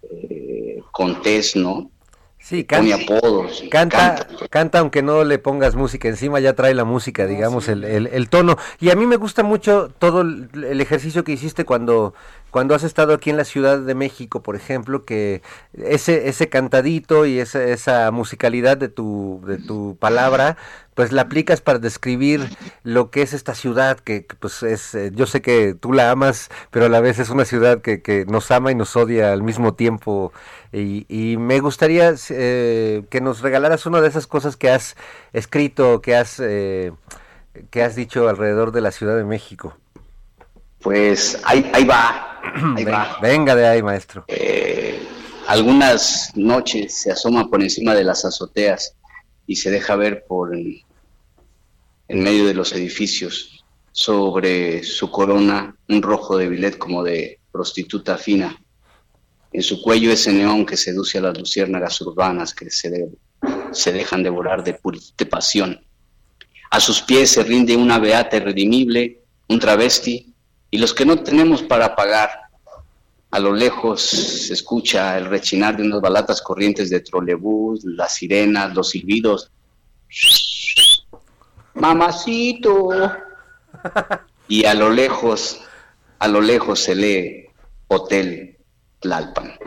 [0.09, 1.91] eh, con T's, ¿no?
[2.39, 3.63] Sí, Pone canta, apodos.
[3.69, 8.07] canta, canta aunque no le pongas música encima, ya trae la música, digamos, el, el-
[8.07, 8.57] el tono.
[8.79, 12.13] Y a mí me gusta mucho todo el, el ejercicio que hiciste cuando,
[12.51, 15.41] cuando has estado aquí en la Ciudad de México, por ejemplo, que
[15.73, 20.57] ese, ese cantadito y esa, esa musicalidad de tu, de tu palabra,
[20.93, 22.49] pues la aplicas para describir
[22.83, 26.49] lo que es esta ciudad, que, pues es, eh, yo sé que tú la amas,
[26.71, 29.43] pero a la vez es una ciudad que, que nos ama y nos odia al
[29.43, 30.33] mismo tiempo.
[30.73, 34.97] Y, y me gustaría eh, que nos regalaras una de esas cosas que has
[35.31, 36.91] escrito, que has, eh,
[37.69, 39.77] que has dicho alrededor de la Ciudad de México.
[40.81, 42.30] Pues ahí, ahí va,
[42.77, 43.17] ahí Ven- va.
[43.21, 44.25] venga de ahí, maestro.
[44.27, 44.99] Eh,
[45.47, 48.95] algunas noches se asoma por encima de las azoteas
[49.47, 50.81] y se deja ver por en,
[52.07, 58.17] en medio de los edificios sobre su corona un rojo de bilet como de prostituta
[58.17, 58.55] fina.
[59.51, 63.09] En su cuello ese neón que seduce a las luciérnagas urbanas que se, de-
[63.73, 64.79] se dejan devorar de,
[65.17, 65.83] de pasión.
[66.69, 69.19] A sus pies se rinde una beata irredimible,
[69.49, 70.30] un travesti,
[70.71, 72.31] y los que no tenemos para pagar,
[73.29, 78.73] a lo lejos se escucha el rechinar de unas balatas corrientes de trolebús, las sirenas,
[78.73, 79.51] los silbidos.
[81.73, 82.89] Mamacito.
[84.47, 85.61] Y a lo lejos,
[86.19, 87.45] a lo lejos se lee
[87.87, 88.57] Hotel
[88.99, 89.57] Tlalpan.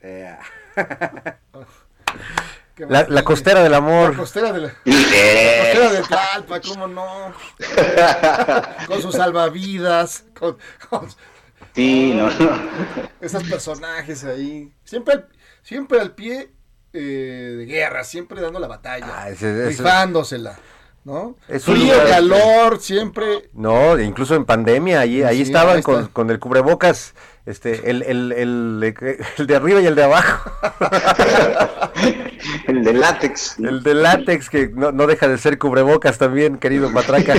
[0.00, 0.36] Qué
[2.88, 4.16] La, la costera del La amor.
[4.16, 7.32] costera de la, la costera de Tlalpa, cómo no.
[8.86, 10.56] Con sus salvavidas, con,
[10.90, 11.08] con
[11.74, 12.50] Sí, no, no.
[13.20, 14.70] esos personajes ahí.
[14.84, 15.28] Siempre al,
[15.62, 16.50] siempre al pie
[16.92, 19.06] eh, de guerra, siempre dando la batalla.
[19.08, 20.58] Ah, ese- ese- rifándosela,
[21.04, 21.36] ¿no?
[21.48, 23.48] Es Frío, lugar- calor, siempre.
[23.54, 27.14] No, incluso en pandemia, ahí, ahí Sí, estaban ahí con, con el cubrebocas,
[27.46, 28.94] este, el, el, el,
[29.38, 30.50] el de arriba y el de abajo,
[32.66, 33.58] El de látex.
[33.58, 37.34] el de látex que no, no deja de ser cubrebocas también, querido Matraca.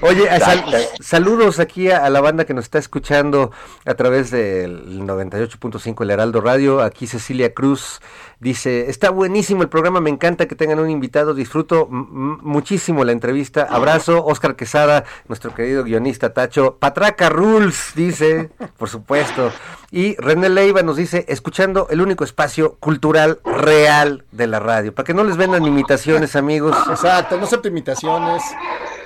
[0.00, 0.64] Oye, sal-
[1.00, 3.50] saludos aquí a, a la banda que nos está escuchando
[3.86, 8.00] a través del 98.5 El Heraldo Radio, aquí Cecilia Cruz
[8.40, 13.62] dice, está buenísimo el programa, me encanta que tengan un invitado, disfruto muchísimo la entrevista,
[13.68, 19.50] abrazo, Oscar Quesada, nuestro querido guionista Tacho, Patraca Rules, dice, por supuesto,
[19.90, 25.06] y René Leiva nos dice, escuchando el único espacio cultural real de la radio, para
[25.06, 26.76] que no les vendan imitaciones, amigos.
[26.90, 28.42] Exacto, no acepte imitaciones,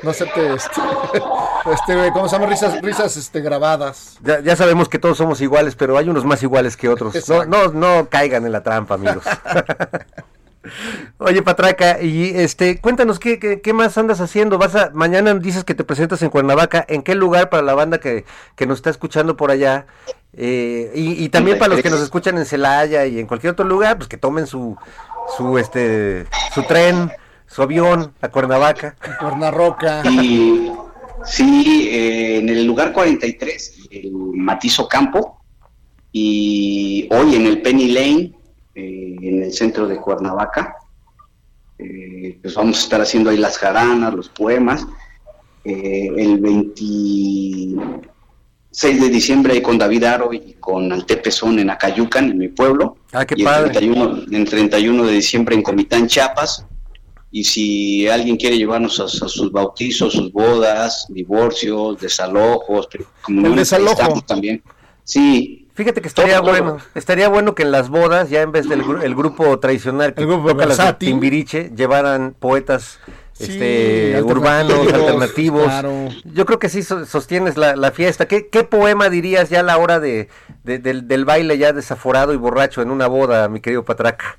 [0.02, 0.80] no acepte este,
[1.72, 2.46] este ¿cómo se llama?
[2.46, 4.18] Risas, risas este, grabadas.
[4.22, 7.28] Ya, ya sabemos que todos somos iguales, pero hay unos más iguales que otros.
[7.28, 9.24] No, no, no caigan en la trampa, amigos.
[11.18, 14.58] Oye, Patraca, y este, cuéntanos qué, qué, qué más andas haciendo.
[14.58, 16.84] Vas a, mañana dices que te presentas en Cuernavaca.
[16.88, 18.24] ¿En qué lugar para la banda que,
[18.54, 19.86] que nos está escuchando por allá?
[20.34, 23.66] Eh, y, y también para los que nos escuchan en Celaya y en cualquier otro
[23.66, 24.76] lugar, pues que tomen su,
[25.36, 27.10] su este su tren,
[27.46, 28.96] su avión a Cuernavaca.
[29.00, 30.02] A Cuernarroca.
[30.10, 30.70] Y,
[31.24, 35.42] sí, eh, en el lugar 43, el Matizo Campo,
[36.12, 38.32] y hoy en el Penny Lane,
[38.74, 40.76] eh, en el centro de Cuernavaca,
[41.78, 44.86] eh, pues vamos a estar haciendo ahí las jaranas, los poemas.
[45.64, 48.02] el 20,
[48.72, 52.96] 6 de diciembre ahí con David Aro y con Antepezón en Acayucan, en mi pueblo.
[53.12, 53.66] Ah, qué y padre.
[53.66, 56.66] El 31, el 31 de diciembre en Comitán, Chiapas.
[57.30, 62.88] Y si alguien quiere llevarnos a, sus bautizos, sus bodas, divorcios, desalojos,
[63.22, 64.22] comuniones, desalojo.
[64.26, 64.62] también.
[65.04, 65.68] Sí.
[65.74, 69.14] Fíjate que estaría bueno, estaría bueno que en las bodas, ya en vez del el
[69.14, 72.98] grupo tradicional que el grupo toca las timbiriche, llevaran poetas
[73.46, 75.64] Sí, este, urbanos, alternativos, alternativos.
[75.64, 76.08] claro.
[76.24, 78.26] Yo creo que sí so- sostienes la, la fiesta.
[78.28, 80.28] ¿Qué, qué poema dirías ya a la hora de,
[80.64, 84.36] de- del, del baile ya desaforado y borracho en una boda, mi querido Patraca?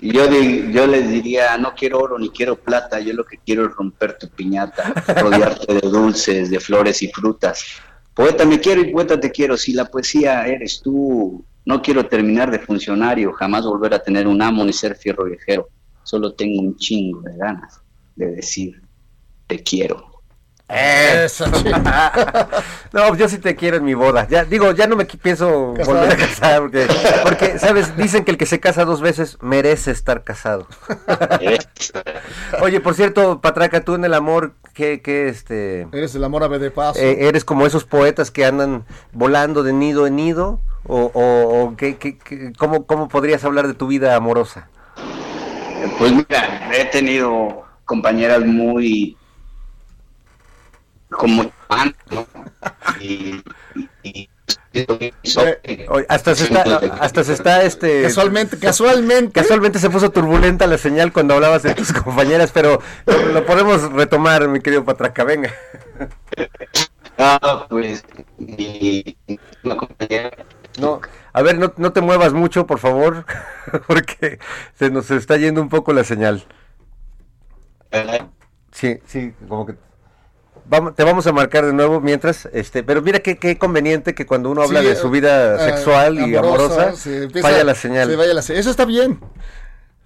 [0.00, 3.66] yo, di- yo les diría, no quiero oro ni quiero plata, yo lo que quiero
[3.66, 7.64] es romper tu piñata, rodearte de dulces, de flores y frutas.
[8.14, 12.50] Poeta me quiero y poeta te quiero, si la poesía eres tú, no quiero terminar
[12.50, 15.68] de funcionario, jamás volver a tener un amo ni ser fierro viejero,
[16.02, 17.80] solo tengo un chingo de ganas
[18.18, 18.82] de decir,
[19.46, 20.06] te quiero.
[21.62, 22.50] Chica.
[22.92, 24.26] No, yo sí te quiero en mi boda.
[24.28, 26.86] Ya digo, ya no me pienso volver a casar porque,
[27.22, 30.66] porque, sabes, dicen que el que se casa dos veces merece estar casado.
[32.60, 36.58] Oye, por cierto, Patraca, tú en el amor, ¿qué, qué este, Eres el amor ave
[36.58, 36.98] de paso.
[37.00, 40.60] eh, eres como esos poetas que andan volando de nido en nido?
[40.86, 44.68] ¿O, o, o qué, qué- qué- cómo, cómo podrías hablar de tu vida amorosa?
[45.98, 49.16] Pues mira, he tenido compañeras muy
[51.10, 51.50] como
[52.10, 52.26] ¿no?
[53.00, 53.42] y,
[54.02, 54.28] y- y-
[55.88, 56.62] Oye, hasta se está,
[57.00, 59.32] hasta se está este Casualmente, casualmente.
[59.32, 63.90] Casualmente se puso turbulenta la señal cuando hablabas de tus compañeras, pero lo, lo podemos
[63.92, 65.52] retomar, mi querido Patraca, venga.
[67.16, 68.04] Ah, pues
[68.38, 69.16] mi,
[69.64, 70.30] una compañera
[70.78, 71.00] No,
[71.32, 73.24] a ver, no, no te muevas mucho, por favor,
[73.88, 74.38] porque
[74.78, 76.44] se nos está yendo un poco la señal.
[78.72, 79.74] Sí, sí, como que
[80.66, 84.26] vamos, te vamos a marcar de nuevo mientras, este, pero mira qué, qué conveniente que
[84.26, 88.08] cuando uno habla Sí, de su vida eh, sexual y amorosa, empieza- falla la señal.
[88.08, 89.18] se vaya la se- Eso está bien.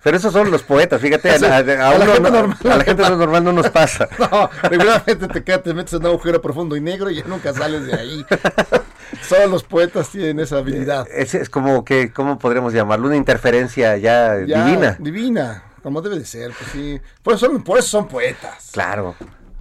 [0.05, 4.09] Pero esos son los poetas, fíjate, a, la gente no- normal no normal nos pasa.
[4.19, 7.53] No, regularmente te quedas, te metes en un agujero profundo y negro y ya nunca
[7.53, 8.27] sales de ahí.
[9.23, 11.07] Solo los poetas tienen esa habilidad.
[11.13, 13.07] Es, es como que, ¿cómo podríamos llamarlo?
[13.09, 14.97] Una interferencia ya, Ya, divina.
[14.99, 17.01] Divina, como debe de ser, pues sí.
[17.23, 18.71] Por eso, son- por eso son poetas.
[18.73, 19.15] Claro.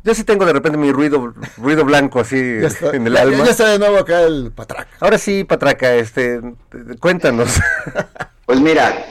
[0.03, 3.45] Yo sí tengo de repente mi ruido, ruido blanco así está, en el ya- alma.
[3.45, 4.89] ya está de nuevo acá el patraca.
[4.99, 6.39] Ahora sí, Patraca, este,
[6.99, 7.51] cuéntanos.
[8.47, 9.05] Pues mira,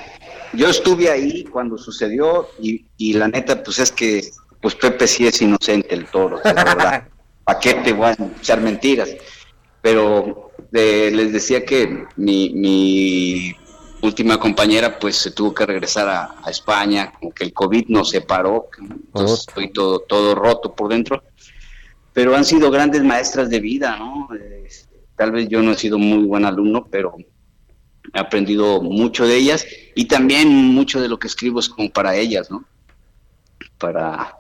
[0.53, 4.23] yo estuve ahí cuando sucedió y, y la neta, pues es que
[4.61, 7.05] pues Pepe sí es inocente el toro, la verdad.
[7.45, 9.09] ¿Para qué te voy a echar mentiras?
[9.81, 13.57] Pero eh, les decía que mi, mi
[14.03, 18.11] última compañera pues se tuvo que regresar a, a España, como que el COVID nos
[18.11, 21.23] separó, entonces estoy todo, todo roto por dentro.
[22.13, 24.29] Pero han sido grandes maestras de vida, ¿no?
[24.35, 24.69] Eh,
[25.17, 27.15] tal vez yo no he sido muy buen alumno, pero
[28.13, 32.17] he aprendido mucho de ellas y también mucho de lo que escribo es como para
[32.17, 32.65] ellas, ¿no?
[33.79, 34.37] Para,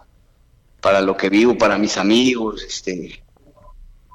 [0.80, 3.22] para lo que vivo, para mis amigos, este,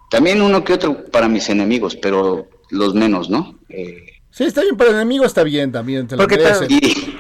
[0.10, 3.60] también uno que otro para mis enemigos, pero los menos, ¿no?
[3.70, 6.68] Eh, Sí, está bien, para el enemigo está bien también, te lo Porque merecen.
[6.70, 7.18] y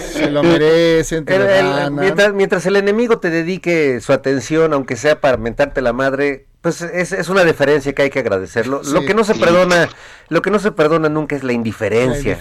[0.00, 1.94] Se lo merecen, te El- lo el- ganan.
[1.96, 6.82] mientras, mientras el enemigo te dedique su atención, aunque sea para mentarte la madre, pues
[6.82, 8.80] es, es una deferencia que hay que agradecerlo.
[8.84, 9.88] Lo que no se perdona,
[10.28, 12.38] lo que no se perdona nunca es la indiferencia.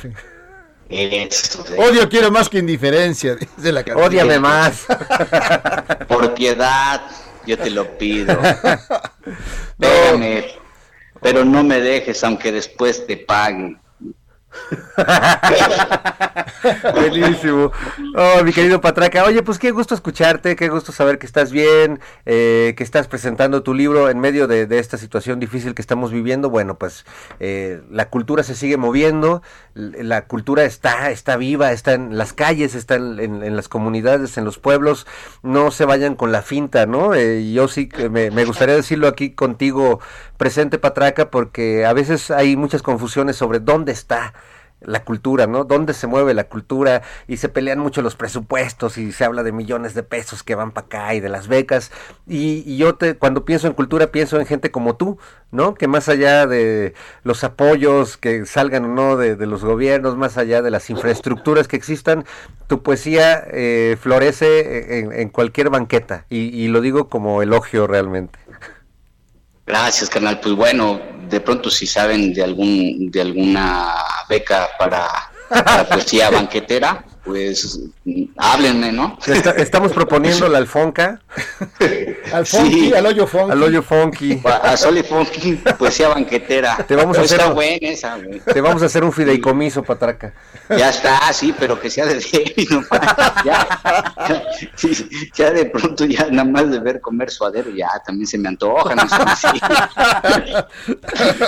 [0.88, 4.06] eso, Odio quiero más que indiferencia, dice la canción.
[4.08, 4.86] Ódiame más.
[6.08, 7.01] por piedad,
[7.47, 8.38] yo te lo pido.
[9.80, 10.45] Pégame,
[11.24, 13.78] pero no me dejes aunque después te pague.
[16.93, 17.72] Buenísimo.
[18.16, 19.24] Oh, mi querido Patraca.
[19.26, 23.64] Oye, pues qué gusto escucharte, qué gusto saber que estás bien, eh, que estás presentando
[23.64, 26.49] tu libro en medio de, esta situación difícil que estamos viviendo.
[26.49, 27.06] Bueno, pues
[27.39, 29.41] eh, la cultura se sigue moviendo,
[29.74, 34.58] la cultura está, está viva, está en las calles, está en las comunidades, en los
[34.58, 35.06] pueblos.
[35.43, 37.14] No se vayan con la finta, ¿no?
[37.14, 39.99] Eh, yo sí que me, me gustaría decirlo aquí contigo
[40.38, 44.34] presente, Patraca, porque a veces hay muchas confusiones sobre dónde está
[44.86, 45.64] la cultura, ¿no?
[45.64, 47.02] ¿Dónde se mueve la cultura?
[47.28, 50.72] Y se pelean mucho los presupuestos y se habla de millones de pesos que van
[50.72, 51.92] para acá y de las becas.
[52.28, 55.18] Y, y yo te, cuando pienso en cultura pienso en gente como tú,
[55.52, 55.74] ¿no?
[55.74, 60.62] Que más allá de los apoyos que salgan o no de, los gobiernos, más allá
[60.62, 62.26] de las infraestructuras que existan,
[62.68, 66.26] tu poesía eh, florece en, en cualquier banqueta.
[66.30, 68.45] Y lo digo como elogio realmente.
[69.66, 70.39] Gracias, carnal.
[70.39, 73.95] Pues bueno, de pronto si saben de algún de alguna
[74.30, 75.07] beca para,
[75.49, 77.80] para poesía banquetera, pues
[78.38, 79.17] háblenme, ¿no?
[79.28, 81.19] Está- estamos proponiendo la alfonca
[82.32, 82.93] Al funky, Sí.
[82.93, 83.51] al hoyo funky.
[83.51, 84.41] al hoyo funky.
[84.45, 86.78] A, a Sol y Funky, poesía banquetera.
[86.88, 88.39] Te vamos a Está hacer- buena esa, güey.
[88.39, 90.34] Te vamos a hacer un fideicomiso, Patraca.
[90.69, 92.84] Ya está, sí, pero que sea de David, no
[93.45, 93.67] ya,
[94.28, 94.43] ya,
[94.76, 98.47] sí, ya de pronto ya nada más de ver comer suadero, ya también se me
[98.49, 99.59] antoja, no sé si-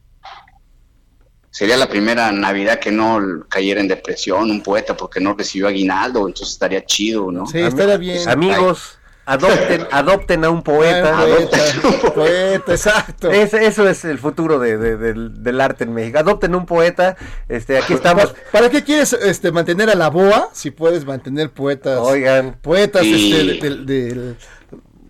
[1.49, 6.27] sería la primera Navidad que no cayera en depresión un poeta porque no recibió aguinaldo,
[6.27, 7.45] entonces estaría chido, ¿no?
[7.45, 8.27] Sí, estaría bien.
[8.27, 11.13] Amigos, adopten, adopten a un poeta.
[11.19, 13.31] Ah, poeta, poeta, exacto.
[13.31, 16.19] Es- eso es el futuro de- de- del, del arte en México.
[16.19, 17.15] Adopten un poeta.
[17.49, 18.27] Este, aquí estamos.
[18.27, 21.99] ¿Para, para qué quieres este, mantener a la boa si puedes mantener poetas?
[22.01, 23.33] Oigan, Poetas Sí.
[23.35, 24.37] este, del-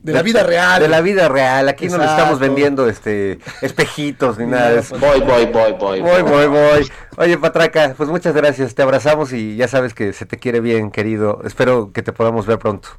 [0.03, 0.80] De la vida real.
[0.82, 1.68] De la vida real.
[1.68, 4.99] Aquí no le estamos vendiendo este espejitos ni nada de eso.
[4.99, 5.99] Voy, voy, voy, voy.
[6.01, 6.88] Voy, voy, voy.
[7.18, 8.76] Oye, Patraca, pues muchas gracias.
[8.76, 11.41] Te abrazamos y ya sabes que se te quiere bien, querido.
[11.43, 12.89] Espero que te podamos ver pronto.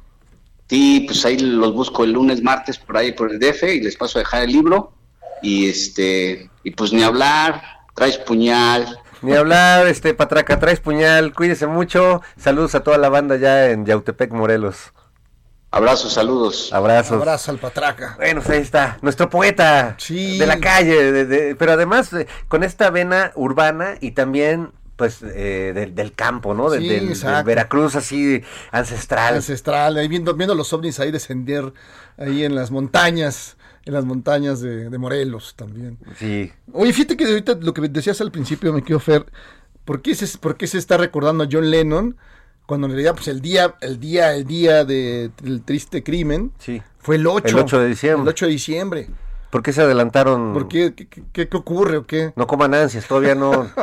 [0.69, 3.95] Sí, pues ahí los busco el lunes, martes, por ahí por el DF y les
[3.95, 4.91] paso a dejar el libro.
[5.41, 7.61] Y este, y pues ni hablar,
[7.95, 8.99] traes puñal.
[9.21, 12.21] Ni hablar, este Patraca, traes puñal, cuídese mucho.
[12.37, 14.93] Saludos a toda la banda ya en Yautepec, Morelos.
[15.71, 16.71] Abrazos, saludos.
[16.71, 17.13] Abrazos.
[17.21, 18.15] Abrazo al patraca.
[18.17, 20.37] Bueno, pues ahí está, nuestro poeta Sí.
[20.37, 25.19] de la calle, de- de- pero además eh, con esta vena urbana y también pues
[25.23, 26.69] eh, del, del campo, ¿no?
[26.69, 27.45] Del, Sí, del- del exacto.
[27.45, 28.41] Veracruz así
[28.71, 29.35] ancestral.
[29.35, 31.71] Ancestral, ahí viendo, viendo los ovnis ahí descender
[32.17, 35.97] ahí en las montañas, en las montañas de, de Morelos también.
[36.17, 39.25] Sí, Oye, fíjate que ahorita lo que decías al principio, me quiero Fer,
[39.85, 42.17] ¿por qué, se, ¿por qué se está recordando a John Lennon
[42.65, 46.81] cuando en realidad pues el día, el día, el día de- del triste crimen sí.
[46.97, 47.47] fue el 8?
[47.47, 48.23] El 8 de diciembre.
[48.23, 49.09] El 8 de diciembre.
[49.51, 50.53] ¿Por qué se adelantaron?
[50.53, 50.93] ¿Por qué?
[50.93, 52.33] ¿Qué, qué- qué ocurre o qué?
[52.35, 53.69] No coman ansias, todavía no.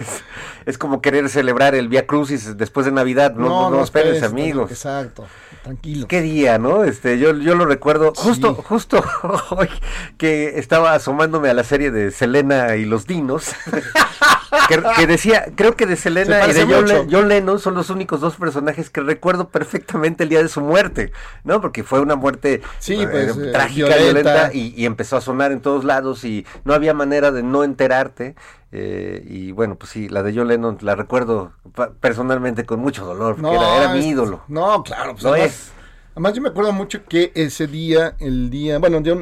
[0.00, 0.24] es,
[0.66, 3.34] es como querer celebrar el Via Crucis después de Navidad.
[3.34, 4.70] No, no, no, espérense, amigos.
[4.70, 5.26] Exacto,
[5.62, 6.06] tranquilo.
[6.06, 6.84] Qué día, ¿no?
[6.84, 9.02] Este, yo, yo lo recuerdo justo, justo
[9.50, 9.68] hoy
[10.16, 13.52] que estaba asomándome a la serie de Selena y los Dinos.
[14.68, 17.04] que, que decía, creo que de Se Selena y de John, mucho.
[17.04, 20.60] Le- John Lennon son los únicos dos personajes que recuerdo perfectamente el día de su
[20.60, 21.12] muerte,
[21.44, 21.60] ¿no?
[21.60, 24.02] Porque fue una muerte Sí, eh, pues, eh, trágica, violenta.
[24.48, 27.64] violenta, y, y empezó a sonar en todos lados y no había manera de no
[27.64, 28.34] enterarte.
[28.72, 31.52] eh, y bueno, pues sí, la de John Lennon la recuerdo
[32.00, 34.42] personalmente con mucho dolor, porque era, era mi ídolo.
[34.48, 35.12] No, claro.
[35.12, 35.72] Pues además, es.
[36.12, 39.16] además yo me acuerdo mucho que ese día, el día, bueno, yo,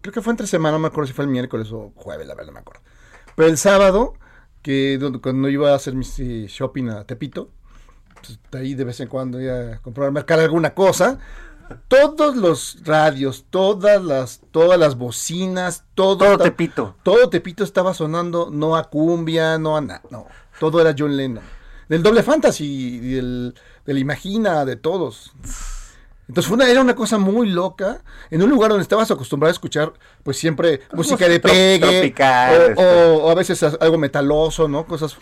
[0.00, 2.34] creo que fue entre semana, no me acuerdo si fue el miércoles o jueves, la
[2.34, 2.82] verdad no me acuerdo.
[3.34, 4.14] Pero el sábado,
[4.66, 7.50] que cuando iba a hacer mi eh, shopping a Tepito,
[8.16, 11.20] pues, ahí de vez en cuando iba a comprar, marcar alguna cosa.
[11.86, 16.96] Todos los radios, todas las, todas las bocinas, todo, Tepito.
[17.04, 20.26] todo Tepito estaba sonando, no a cumbia, no a nada, no,
[20.58, 21.44] todo era John Lennon.
[21.88, 23.54] Del doble fantasy, y del,
[23.84, 25.32] del Imagina, de todos.
[26.28, 29.52] Entonces fue una, era una cosa muy loca, en un lugar donde estabas acostumbrado a
[29.52, 29.92] escuchar,
[30.24, 32.84] pues siempre música de pegue, tropical, o, este.
[32.84, 34.86] o- o a veces algo metaloso, ¿no?
[34.86, 35.16] Cosas,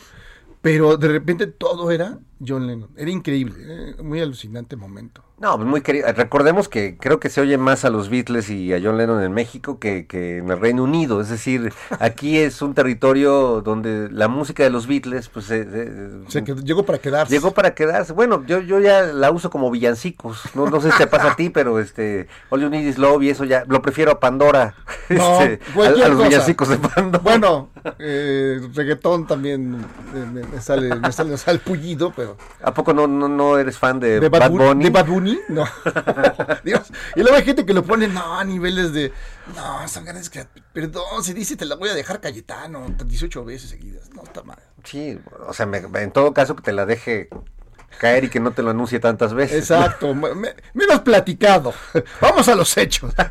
[0.62, 3.54] pero de repente todo era John Lennon, era increíble,
[3.98, 5.22] eh, muy alucinante momento.
[5.36, 6.06] No, pues muy querido.
[6.12, 9.32] Recordemos que creo que se oye más a los Beatles y a John Lennon en
[9.32, 11.20] México que, que en el Reino Unido.
[11.20, 16.22] Es decir, aquí es un territorio donde la música de los Beatles, pues, eh, eh,
[16.26, 17.34] O sea, que llegó para quedarse.
[17.34, 18.12] llegó para quedarse.
[18.12, 20.40] Bueno, yo, yo ya la uso como villancicos.
[20.54, 23.24] No, no sé si te pasa a ti, pero este, All You Need Is Love
[23.24, 24.76] y eso ya lo prefiero a Pandora.
[25.10, 26.28] No, este, a- los cosa.
[26.28, 27.18] villancicos de Pandora.
[27.24, 29.78] Bueno, eh, reggaetón también
[30.32, 32.23] me, me sale, me sale, me sale el pullido, pero...
[32.62, 34.84] ¿A poco no, no, no eres fan de, ¿De Bad, Bu- Bunny?
[34.84, 35.38] ¿De Bad Bunny?
[35.48, 35.64] No.
[36.64, 36.90] Dios.
[37.16, 39.12] Y luego hay gente que lo pone, no, a niveles de...
[39.54, 40.46] No, son ganas que...
[40.72, 44.10] Perdón, si dice te la voy a dejar Cayetano 18 veces seguidas.
[44.14, 44.58] No, está mal.
[44.84, 47.28] Sí, o sea, me- en todo caso que te la deje
[47.98, 49.58] caer y que no te lo anuncie tantas veces.
[49.70, 50.14] Exacto.
[50.14, 51.72] me- me- menos platicado.
[52.20, 53.12] Vamos a los hechos.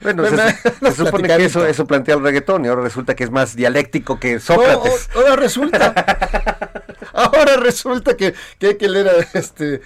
[0.00, 2.82] Bueno, Me- se, me- se menos supone que eso, eso plantea el reggaetón y ahora
[2.82, 5.08] resulta que es más dialéctico que Sócrates.
[5.14, 5.94] ahora resulta.
[7.12, 9.80] ahora resulta que, que hay que leer a este.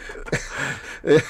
[1.04, 1.22] eh,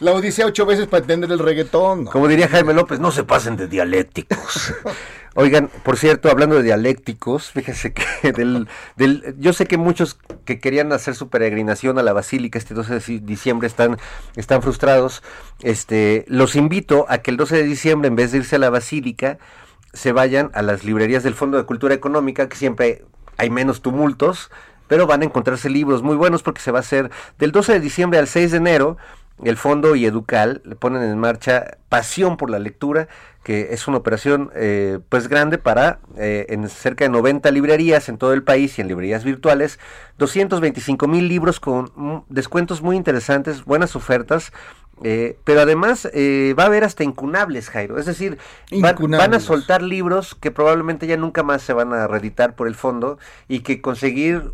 [0.00, 2.04] la Odisea ocho veces para entender el reggaetón.
[2.04, 2.10] ¿no?
[2.10, 4.74] Como diría Jaime López, no se pasen de dialécticos.
[5.36, 10.60] Oigan, por cierto, hablando de dialécticos, fíjense que del, del, yo sé que muchos que
[10.60, 13.98] querían hacer su peregrinación a la Basílica este 12 de ci- diciembre están,
[14.36, 15.22] están frustrados.
[15.62, 18.70] Este, los invito a que el 12 de diciembre, en vez de irse a la
[18.70, 19.38] Basílica,
[19.92, 23.04] se vayan a las librerías del Fondo de Cultura Económica, que siempre
[23.36, 24.50] hay menos tumultos,
[24.86, 27.80] pero van a encontrarse libros muy buenos porque se va a hacer del 12 de
[27.80, 28.96] diciembre al 6 de enero.
[29.42, 33.08] El Fondo y Educal le ponen en marcha Pasión por la Lectura,
[33.42, 38.16] que es una operación eh, pues grande para eh, en cerca de 90 librerías en
[38.16, 39.78] todo el país y en librerías virtuales,
[40.18, 44.52] 225 mil libros con mm, descuentos muy interesantes, buenas ofertas,
[45.02, 47.98] eh, pero además eh, va a haber hasta incunables, Jairo.
[47.98, 48.38] Es decir,
[48.80, 52.68] van- van a soltar libros que probablemente ya nunca más se van a reeditar por
[52.68, 53.18] el fondo
[53.48, 54.52] y que conseguir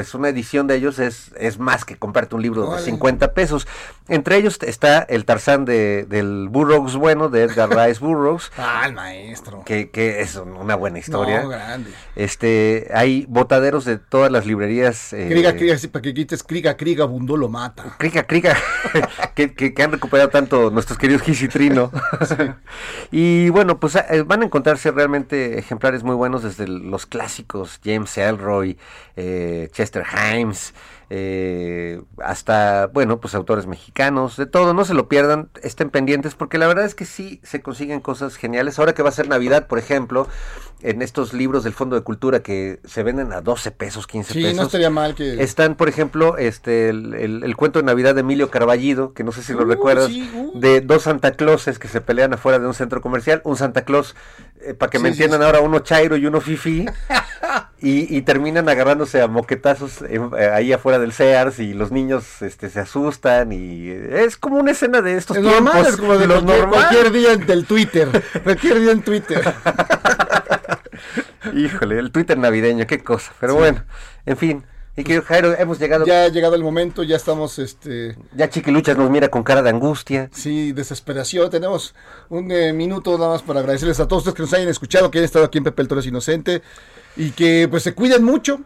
[0.00, 2.84] pues una edición de ellos es, es más que comprarte un libro de Órale.
[2.86, 3.68] 50 pesos.
[4.08, 8.94] Entre ellos está el Tarzán de, del Burroughs bueno, de Edgar Rice Burroughs, Ah, el
[8.94, 9.62] maestro.
[9.66, 11.42] que, que es una buena historia.
[11.42, 11.90] No, grande.
[12.16, 15.12] Este, hay botaderos de todas las librerías.
[15.12, 17.94] eh, Kriga, kriga, sí, para que quites Kriga, Kriga, Bundó lo mata.
[17.98, 18.56] Crica, crica,
[19.34, 21.92] que, que- que han recuperado tanto nuestros queridos Gis y Trino.
[23.12, 28.16] y bueno, pues eh, van a encontrarse realmente ejemplares muy buenos desde los clásicos, James
[28.16, 28.78] Elroy,
[29.16, 30.04] eh, Chester Mr.
[30.04, 30.70] Himes
[31.12, 36.56] eh, hasta, bueno, pues autores mexicanos, de todo, no se lo pierdan, estén pendientes, porque
[36.56, 38.78] la verdad es que sí se consiguen cosas geniales.
[38.78, 40.28] Ahora que va a ser Navidad, por ejemplo,
[40.82, 44.40] en estos libros del Fondo de Cultura que se venden a 12 pesos, 15 Sí,
[44.42, 44.56] pesos.
[44.56, 45.42] no estaría mal que...
[45.42, 49.32] Están, por ejemplo, este el, el- el cuento de Navidad de Emilio Carballido, que no
[49.32, 50.58] sé si lo Uh, recuerdas, sí, uh.
[50.58, 53.42] de dos Santa Clauses que se pelean afuera de un centro comercial.
[53.44, 54.14] Un Santa Claus,
[54.62, 56.86] eh, para que me Sí, entiendan ahora, uno Chairo y uno Fifi.
[57.82, 60.20] y, y terminan agarrándose a moquetazos eh,
[60.54, 64.70] ahí afuera del Sears y los niños este, se asustan y eh, es como una
[64.72, 65.62] escena de estos Es tiempos.
[65.64, 66.86] normal, es como de lo cualquier, normal.
[66.88, 68.22] cualquier día del Twitter.
[68.44, 69.54] cualquier día en Twitter.
[71.54, 73.32] Híjole, el Twitter navideño, qué cosa.
[73.40, 73.84] Pero bueno,
[74.26, 74.64] en fin.
[74.96, 76.04] Y que Jairo, hemos llegado.
[76.04, 79.70] Ya ha llegado el momento, ya estamos, este, Ya Chiquiluchas nos mira con cara de
[79.70, 80.28] angustia.
[80.32, 81.48] sí, desesperación.
[81.48, 81.94] Tenemos
[82.28, 85.18] un eh, minuto nada más para agradecerles a todos ustedes que nos hayan escuchado, que
[85.18, 86.62] hayan estado aquí en Pepe el Toro es Inocente
[87.16, 88.60] y que pues se cuiden mucho.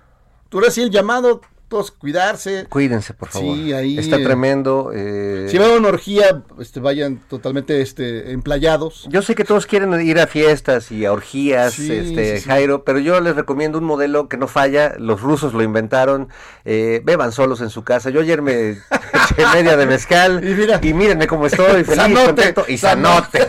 [0.48, 1.40] Tú eres sí el llamado,
[1.74, 2.66] todos cuidarse.
[2.68, 3.56] Cuídense, por favor.
[3.56, 4.92] Sí, ahí, Está eh, tremendo.
[4.94, 9.08] eh, Si van a una orgía, este, vayan totalmente este, emplayados.
[9.10, 12.44] Yo sé que todos quieren ir a fiestas y a orgías, Sí, este, sí.
[12.48, 14.94] Jairo, pero yo les recomiendo un modelo que no falla.
[14.98, 16.28] Los rusos lo inventaron.
[16.64, 18.10] eh, beban solos en su casa.
[18.10, 20.78] Yo ayer me eché media de mezcal Y mira.
[20.78, 23.48] mírenme cómo estoy, feliz, Sanote, contento y sanote.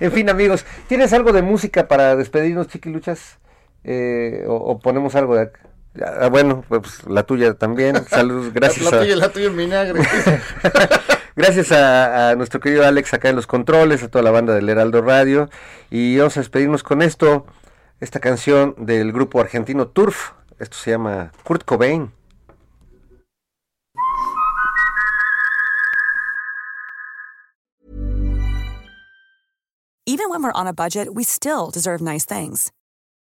[0.00, 3.38] en fin, amigos, ¿tienes algo de música para despedirnos, chiquiluchas?
[3.82, 5.60] Eh, o, o ponemos algo de acá?
[6.00, 7.96] Ah, bueno, pues la tuya también.
[8.08, 8.90] Saludos, gracias.
[8.90, 10.02] La, a- tuya, la tuya en vinagre.
[11.36, 14.68] Gracias a, a nuestro querido Alex acá en los controles, a toda la banda del
[14.68, 15.48] Heraldo Radio.
[15.90, 17.46] Y vamos a despedirnos con esto,
[18.00, 20.32] esta canción del grupo argentino Turf.
[20.58, 22.12] Esto se llama Kurt Cobain.
[30.06, 32.72] Even when we're on a budget, we still deserve nice things.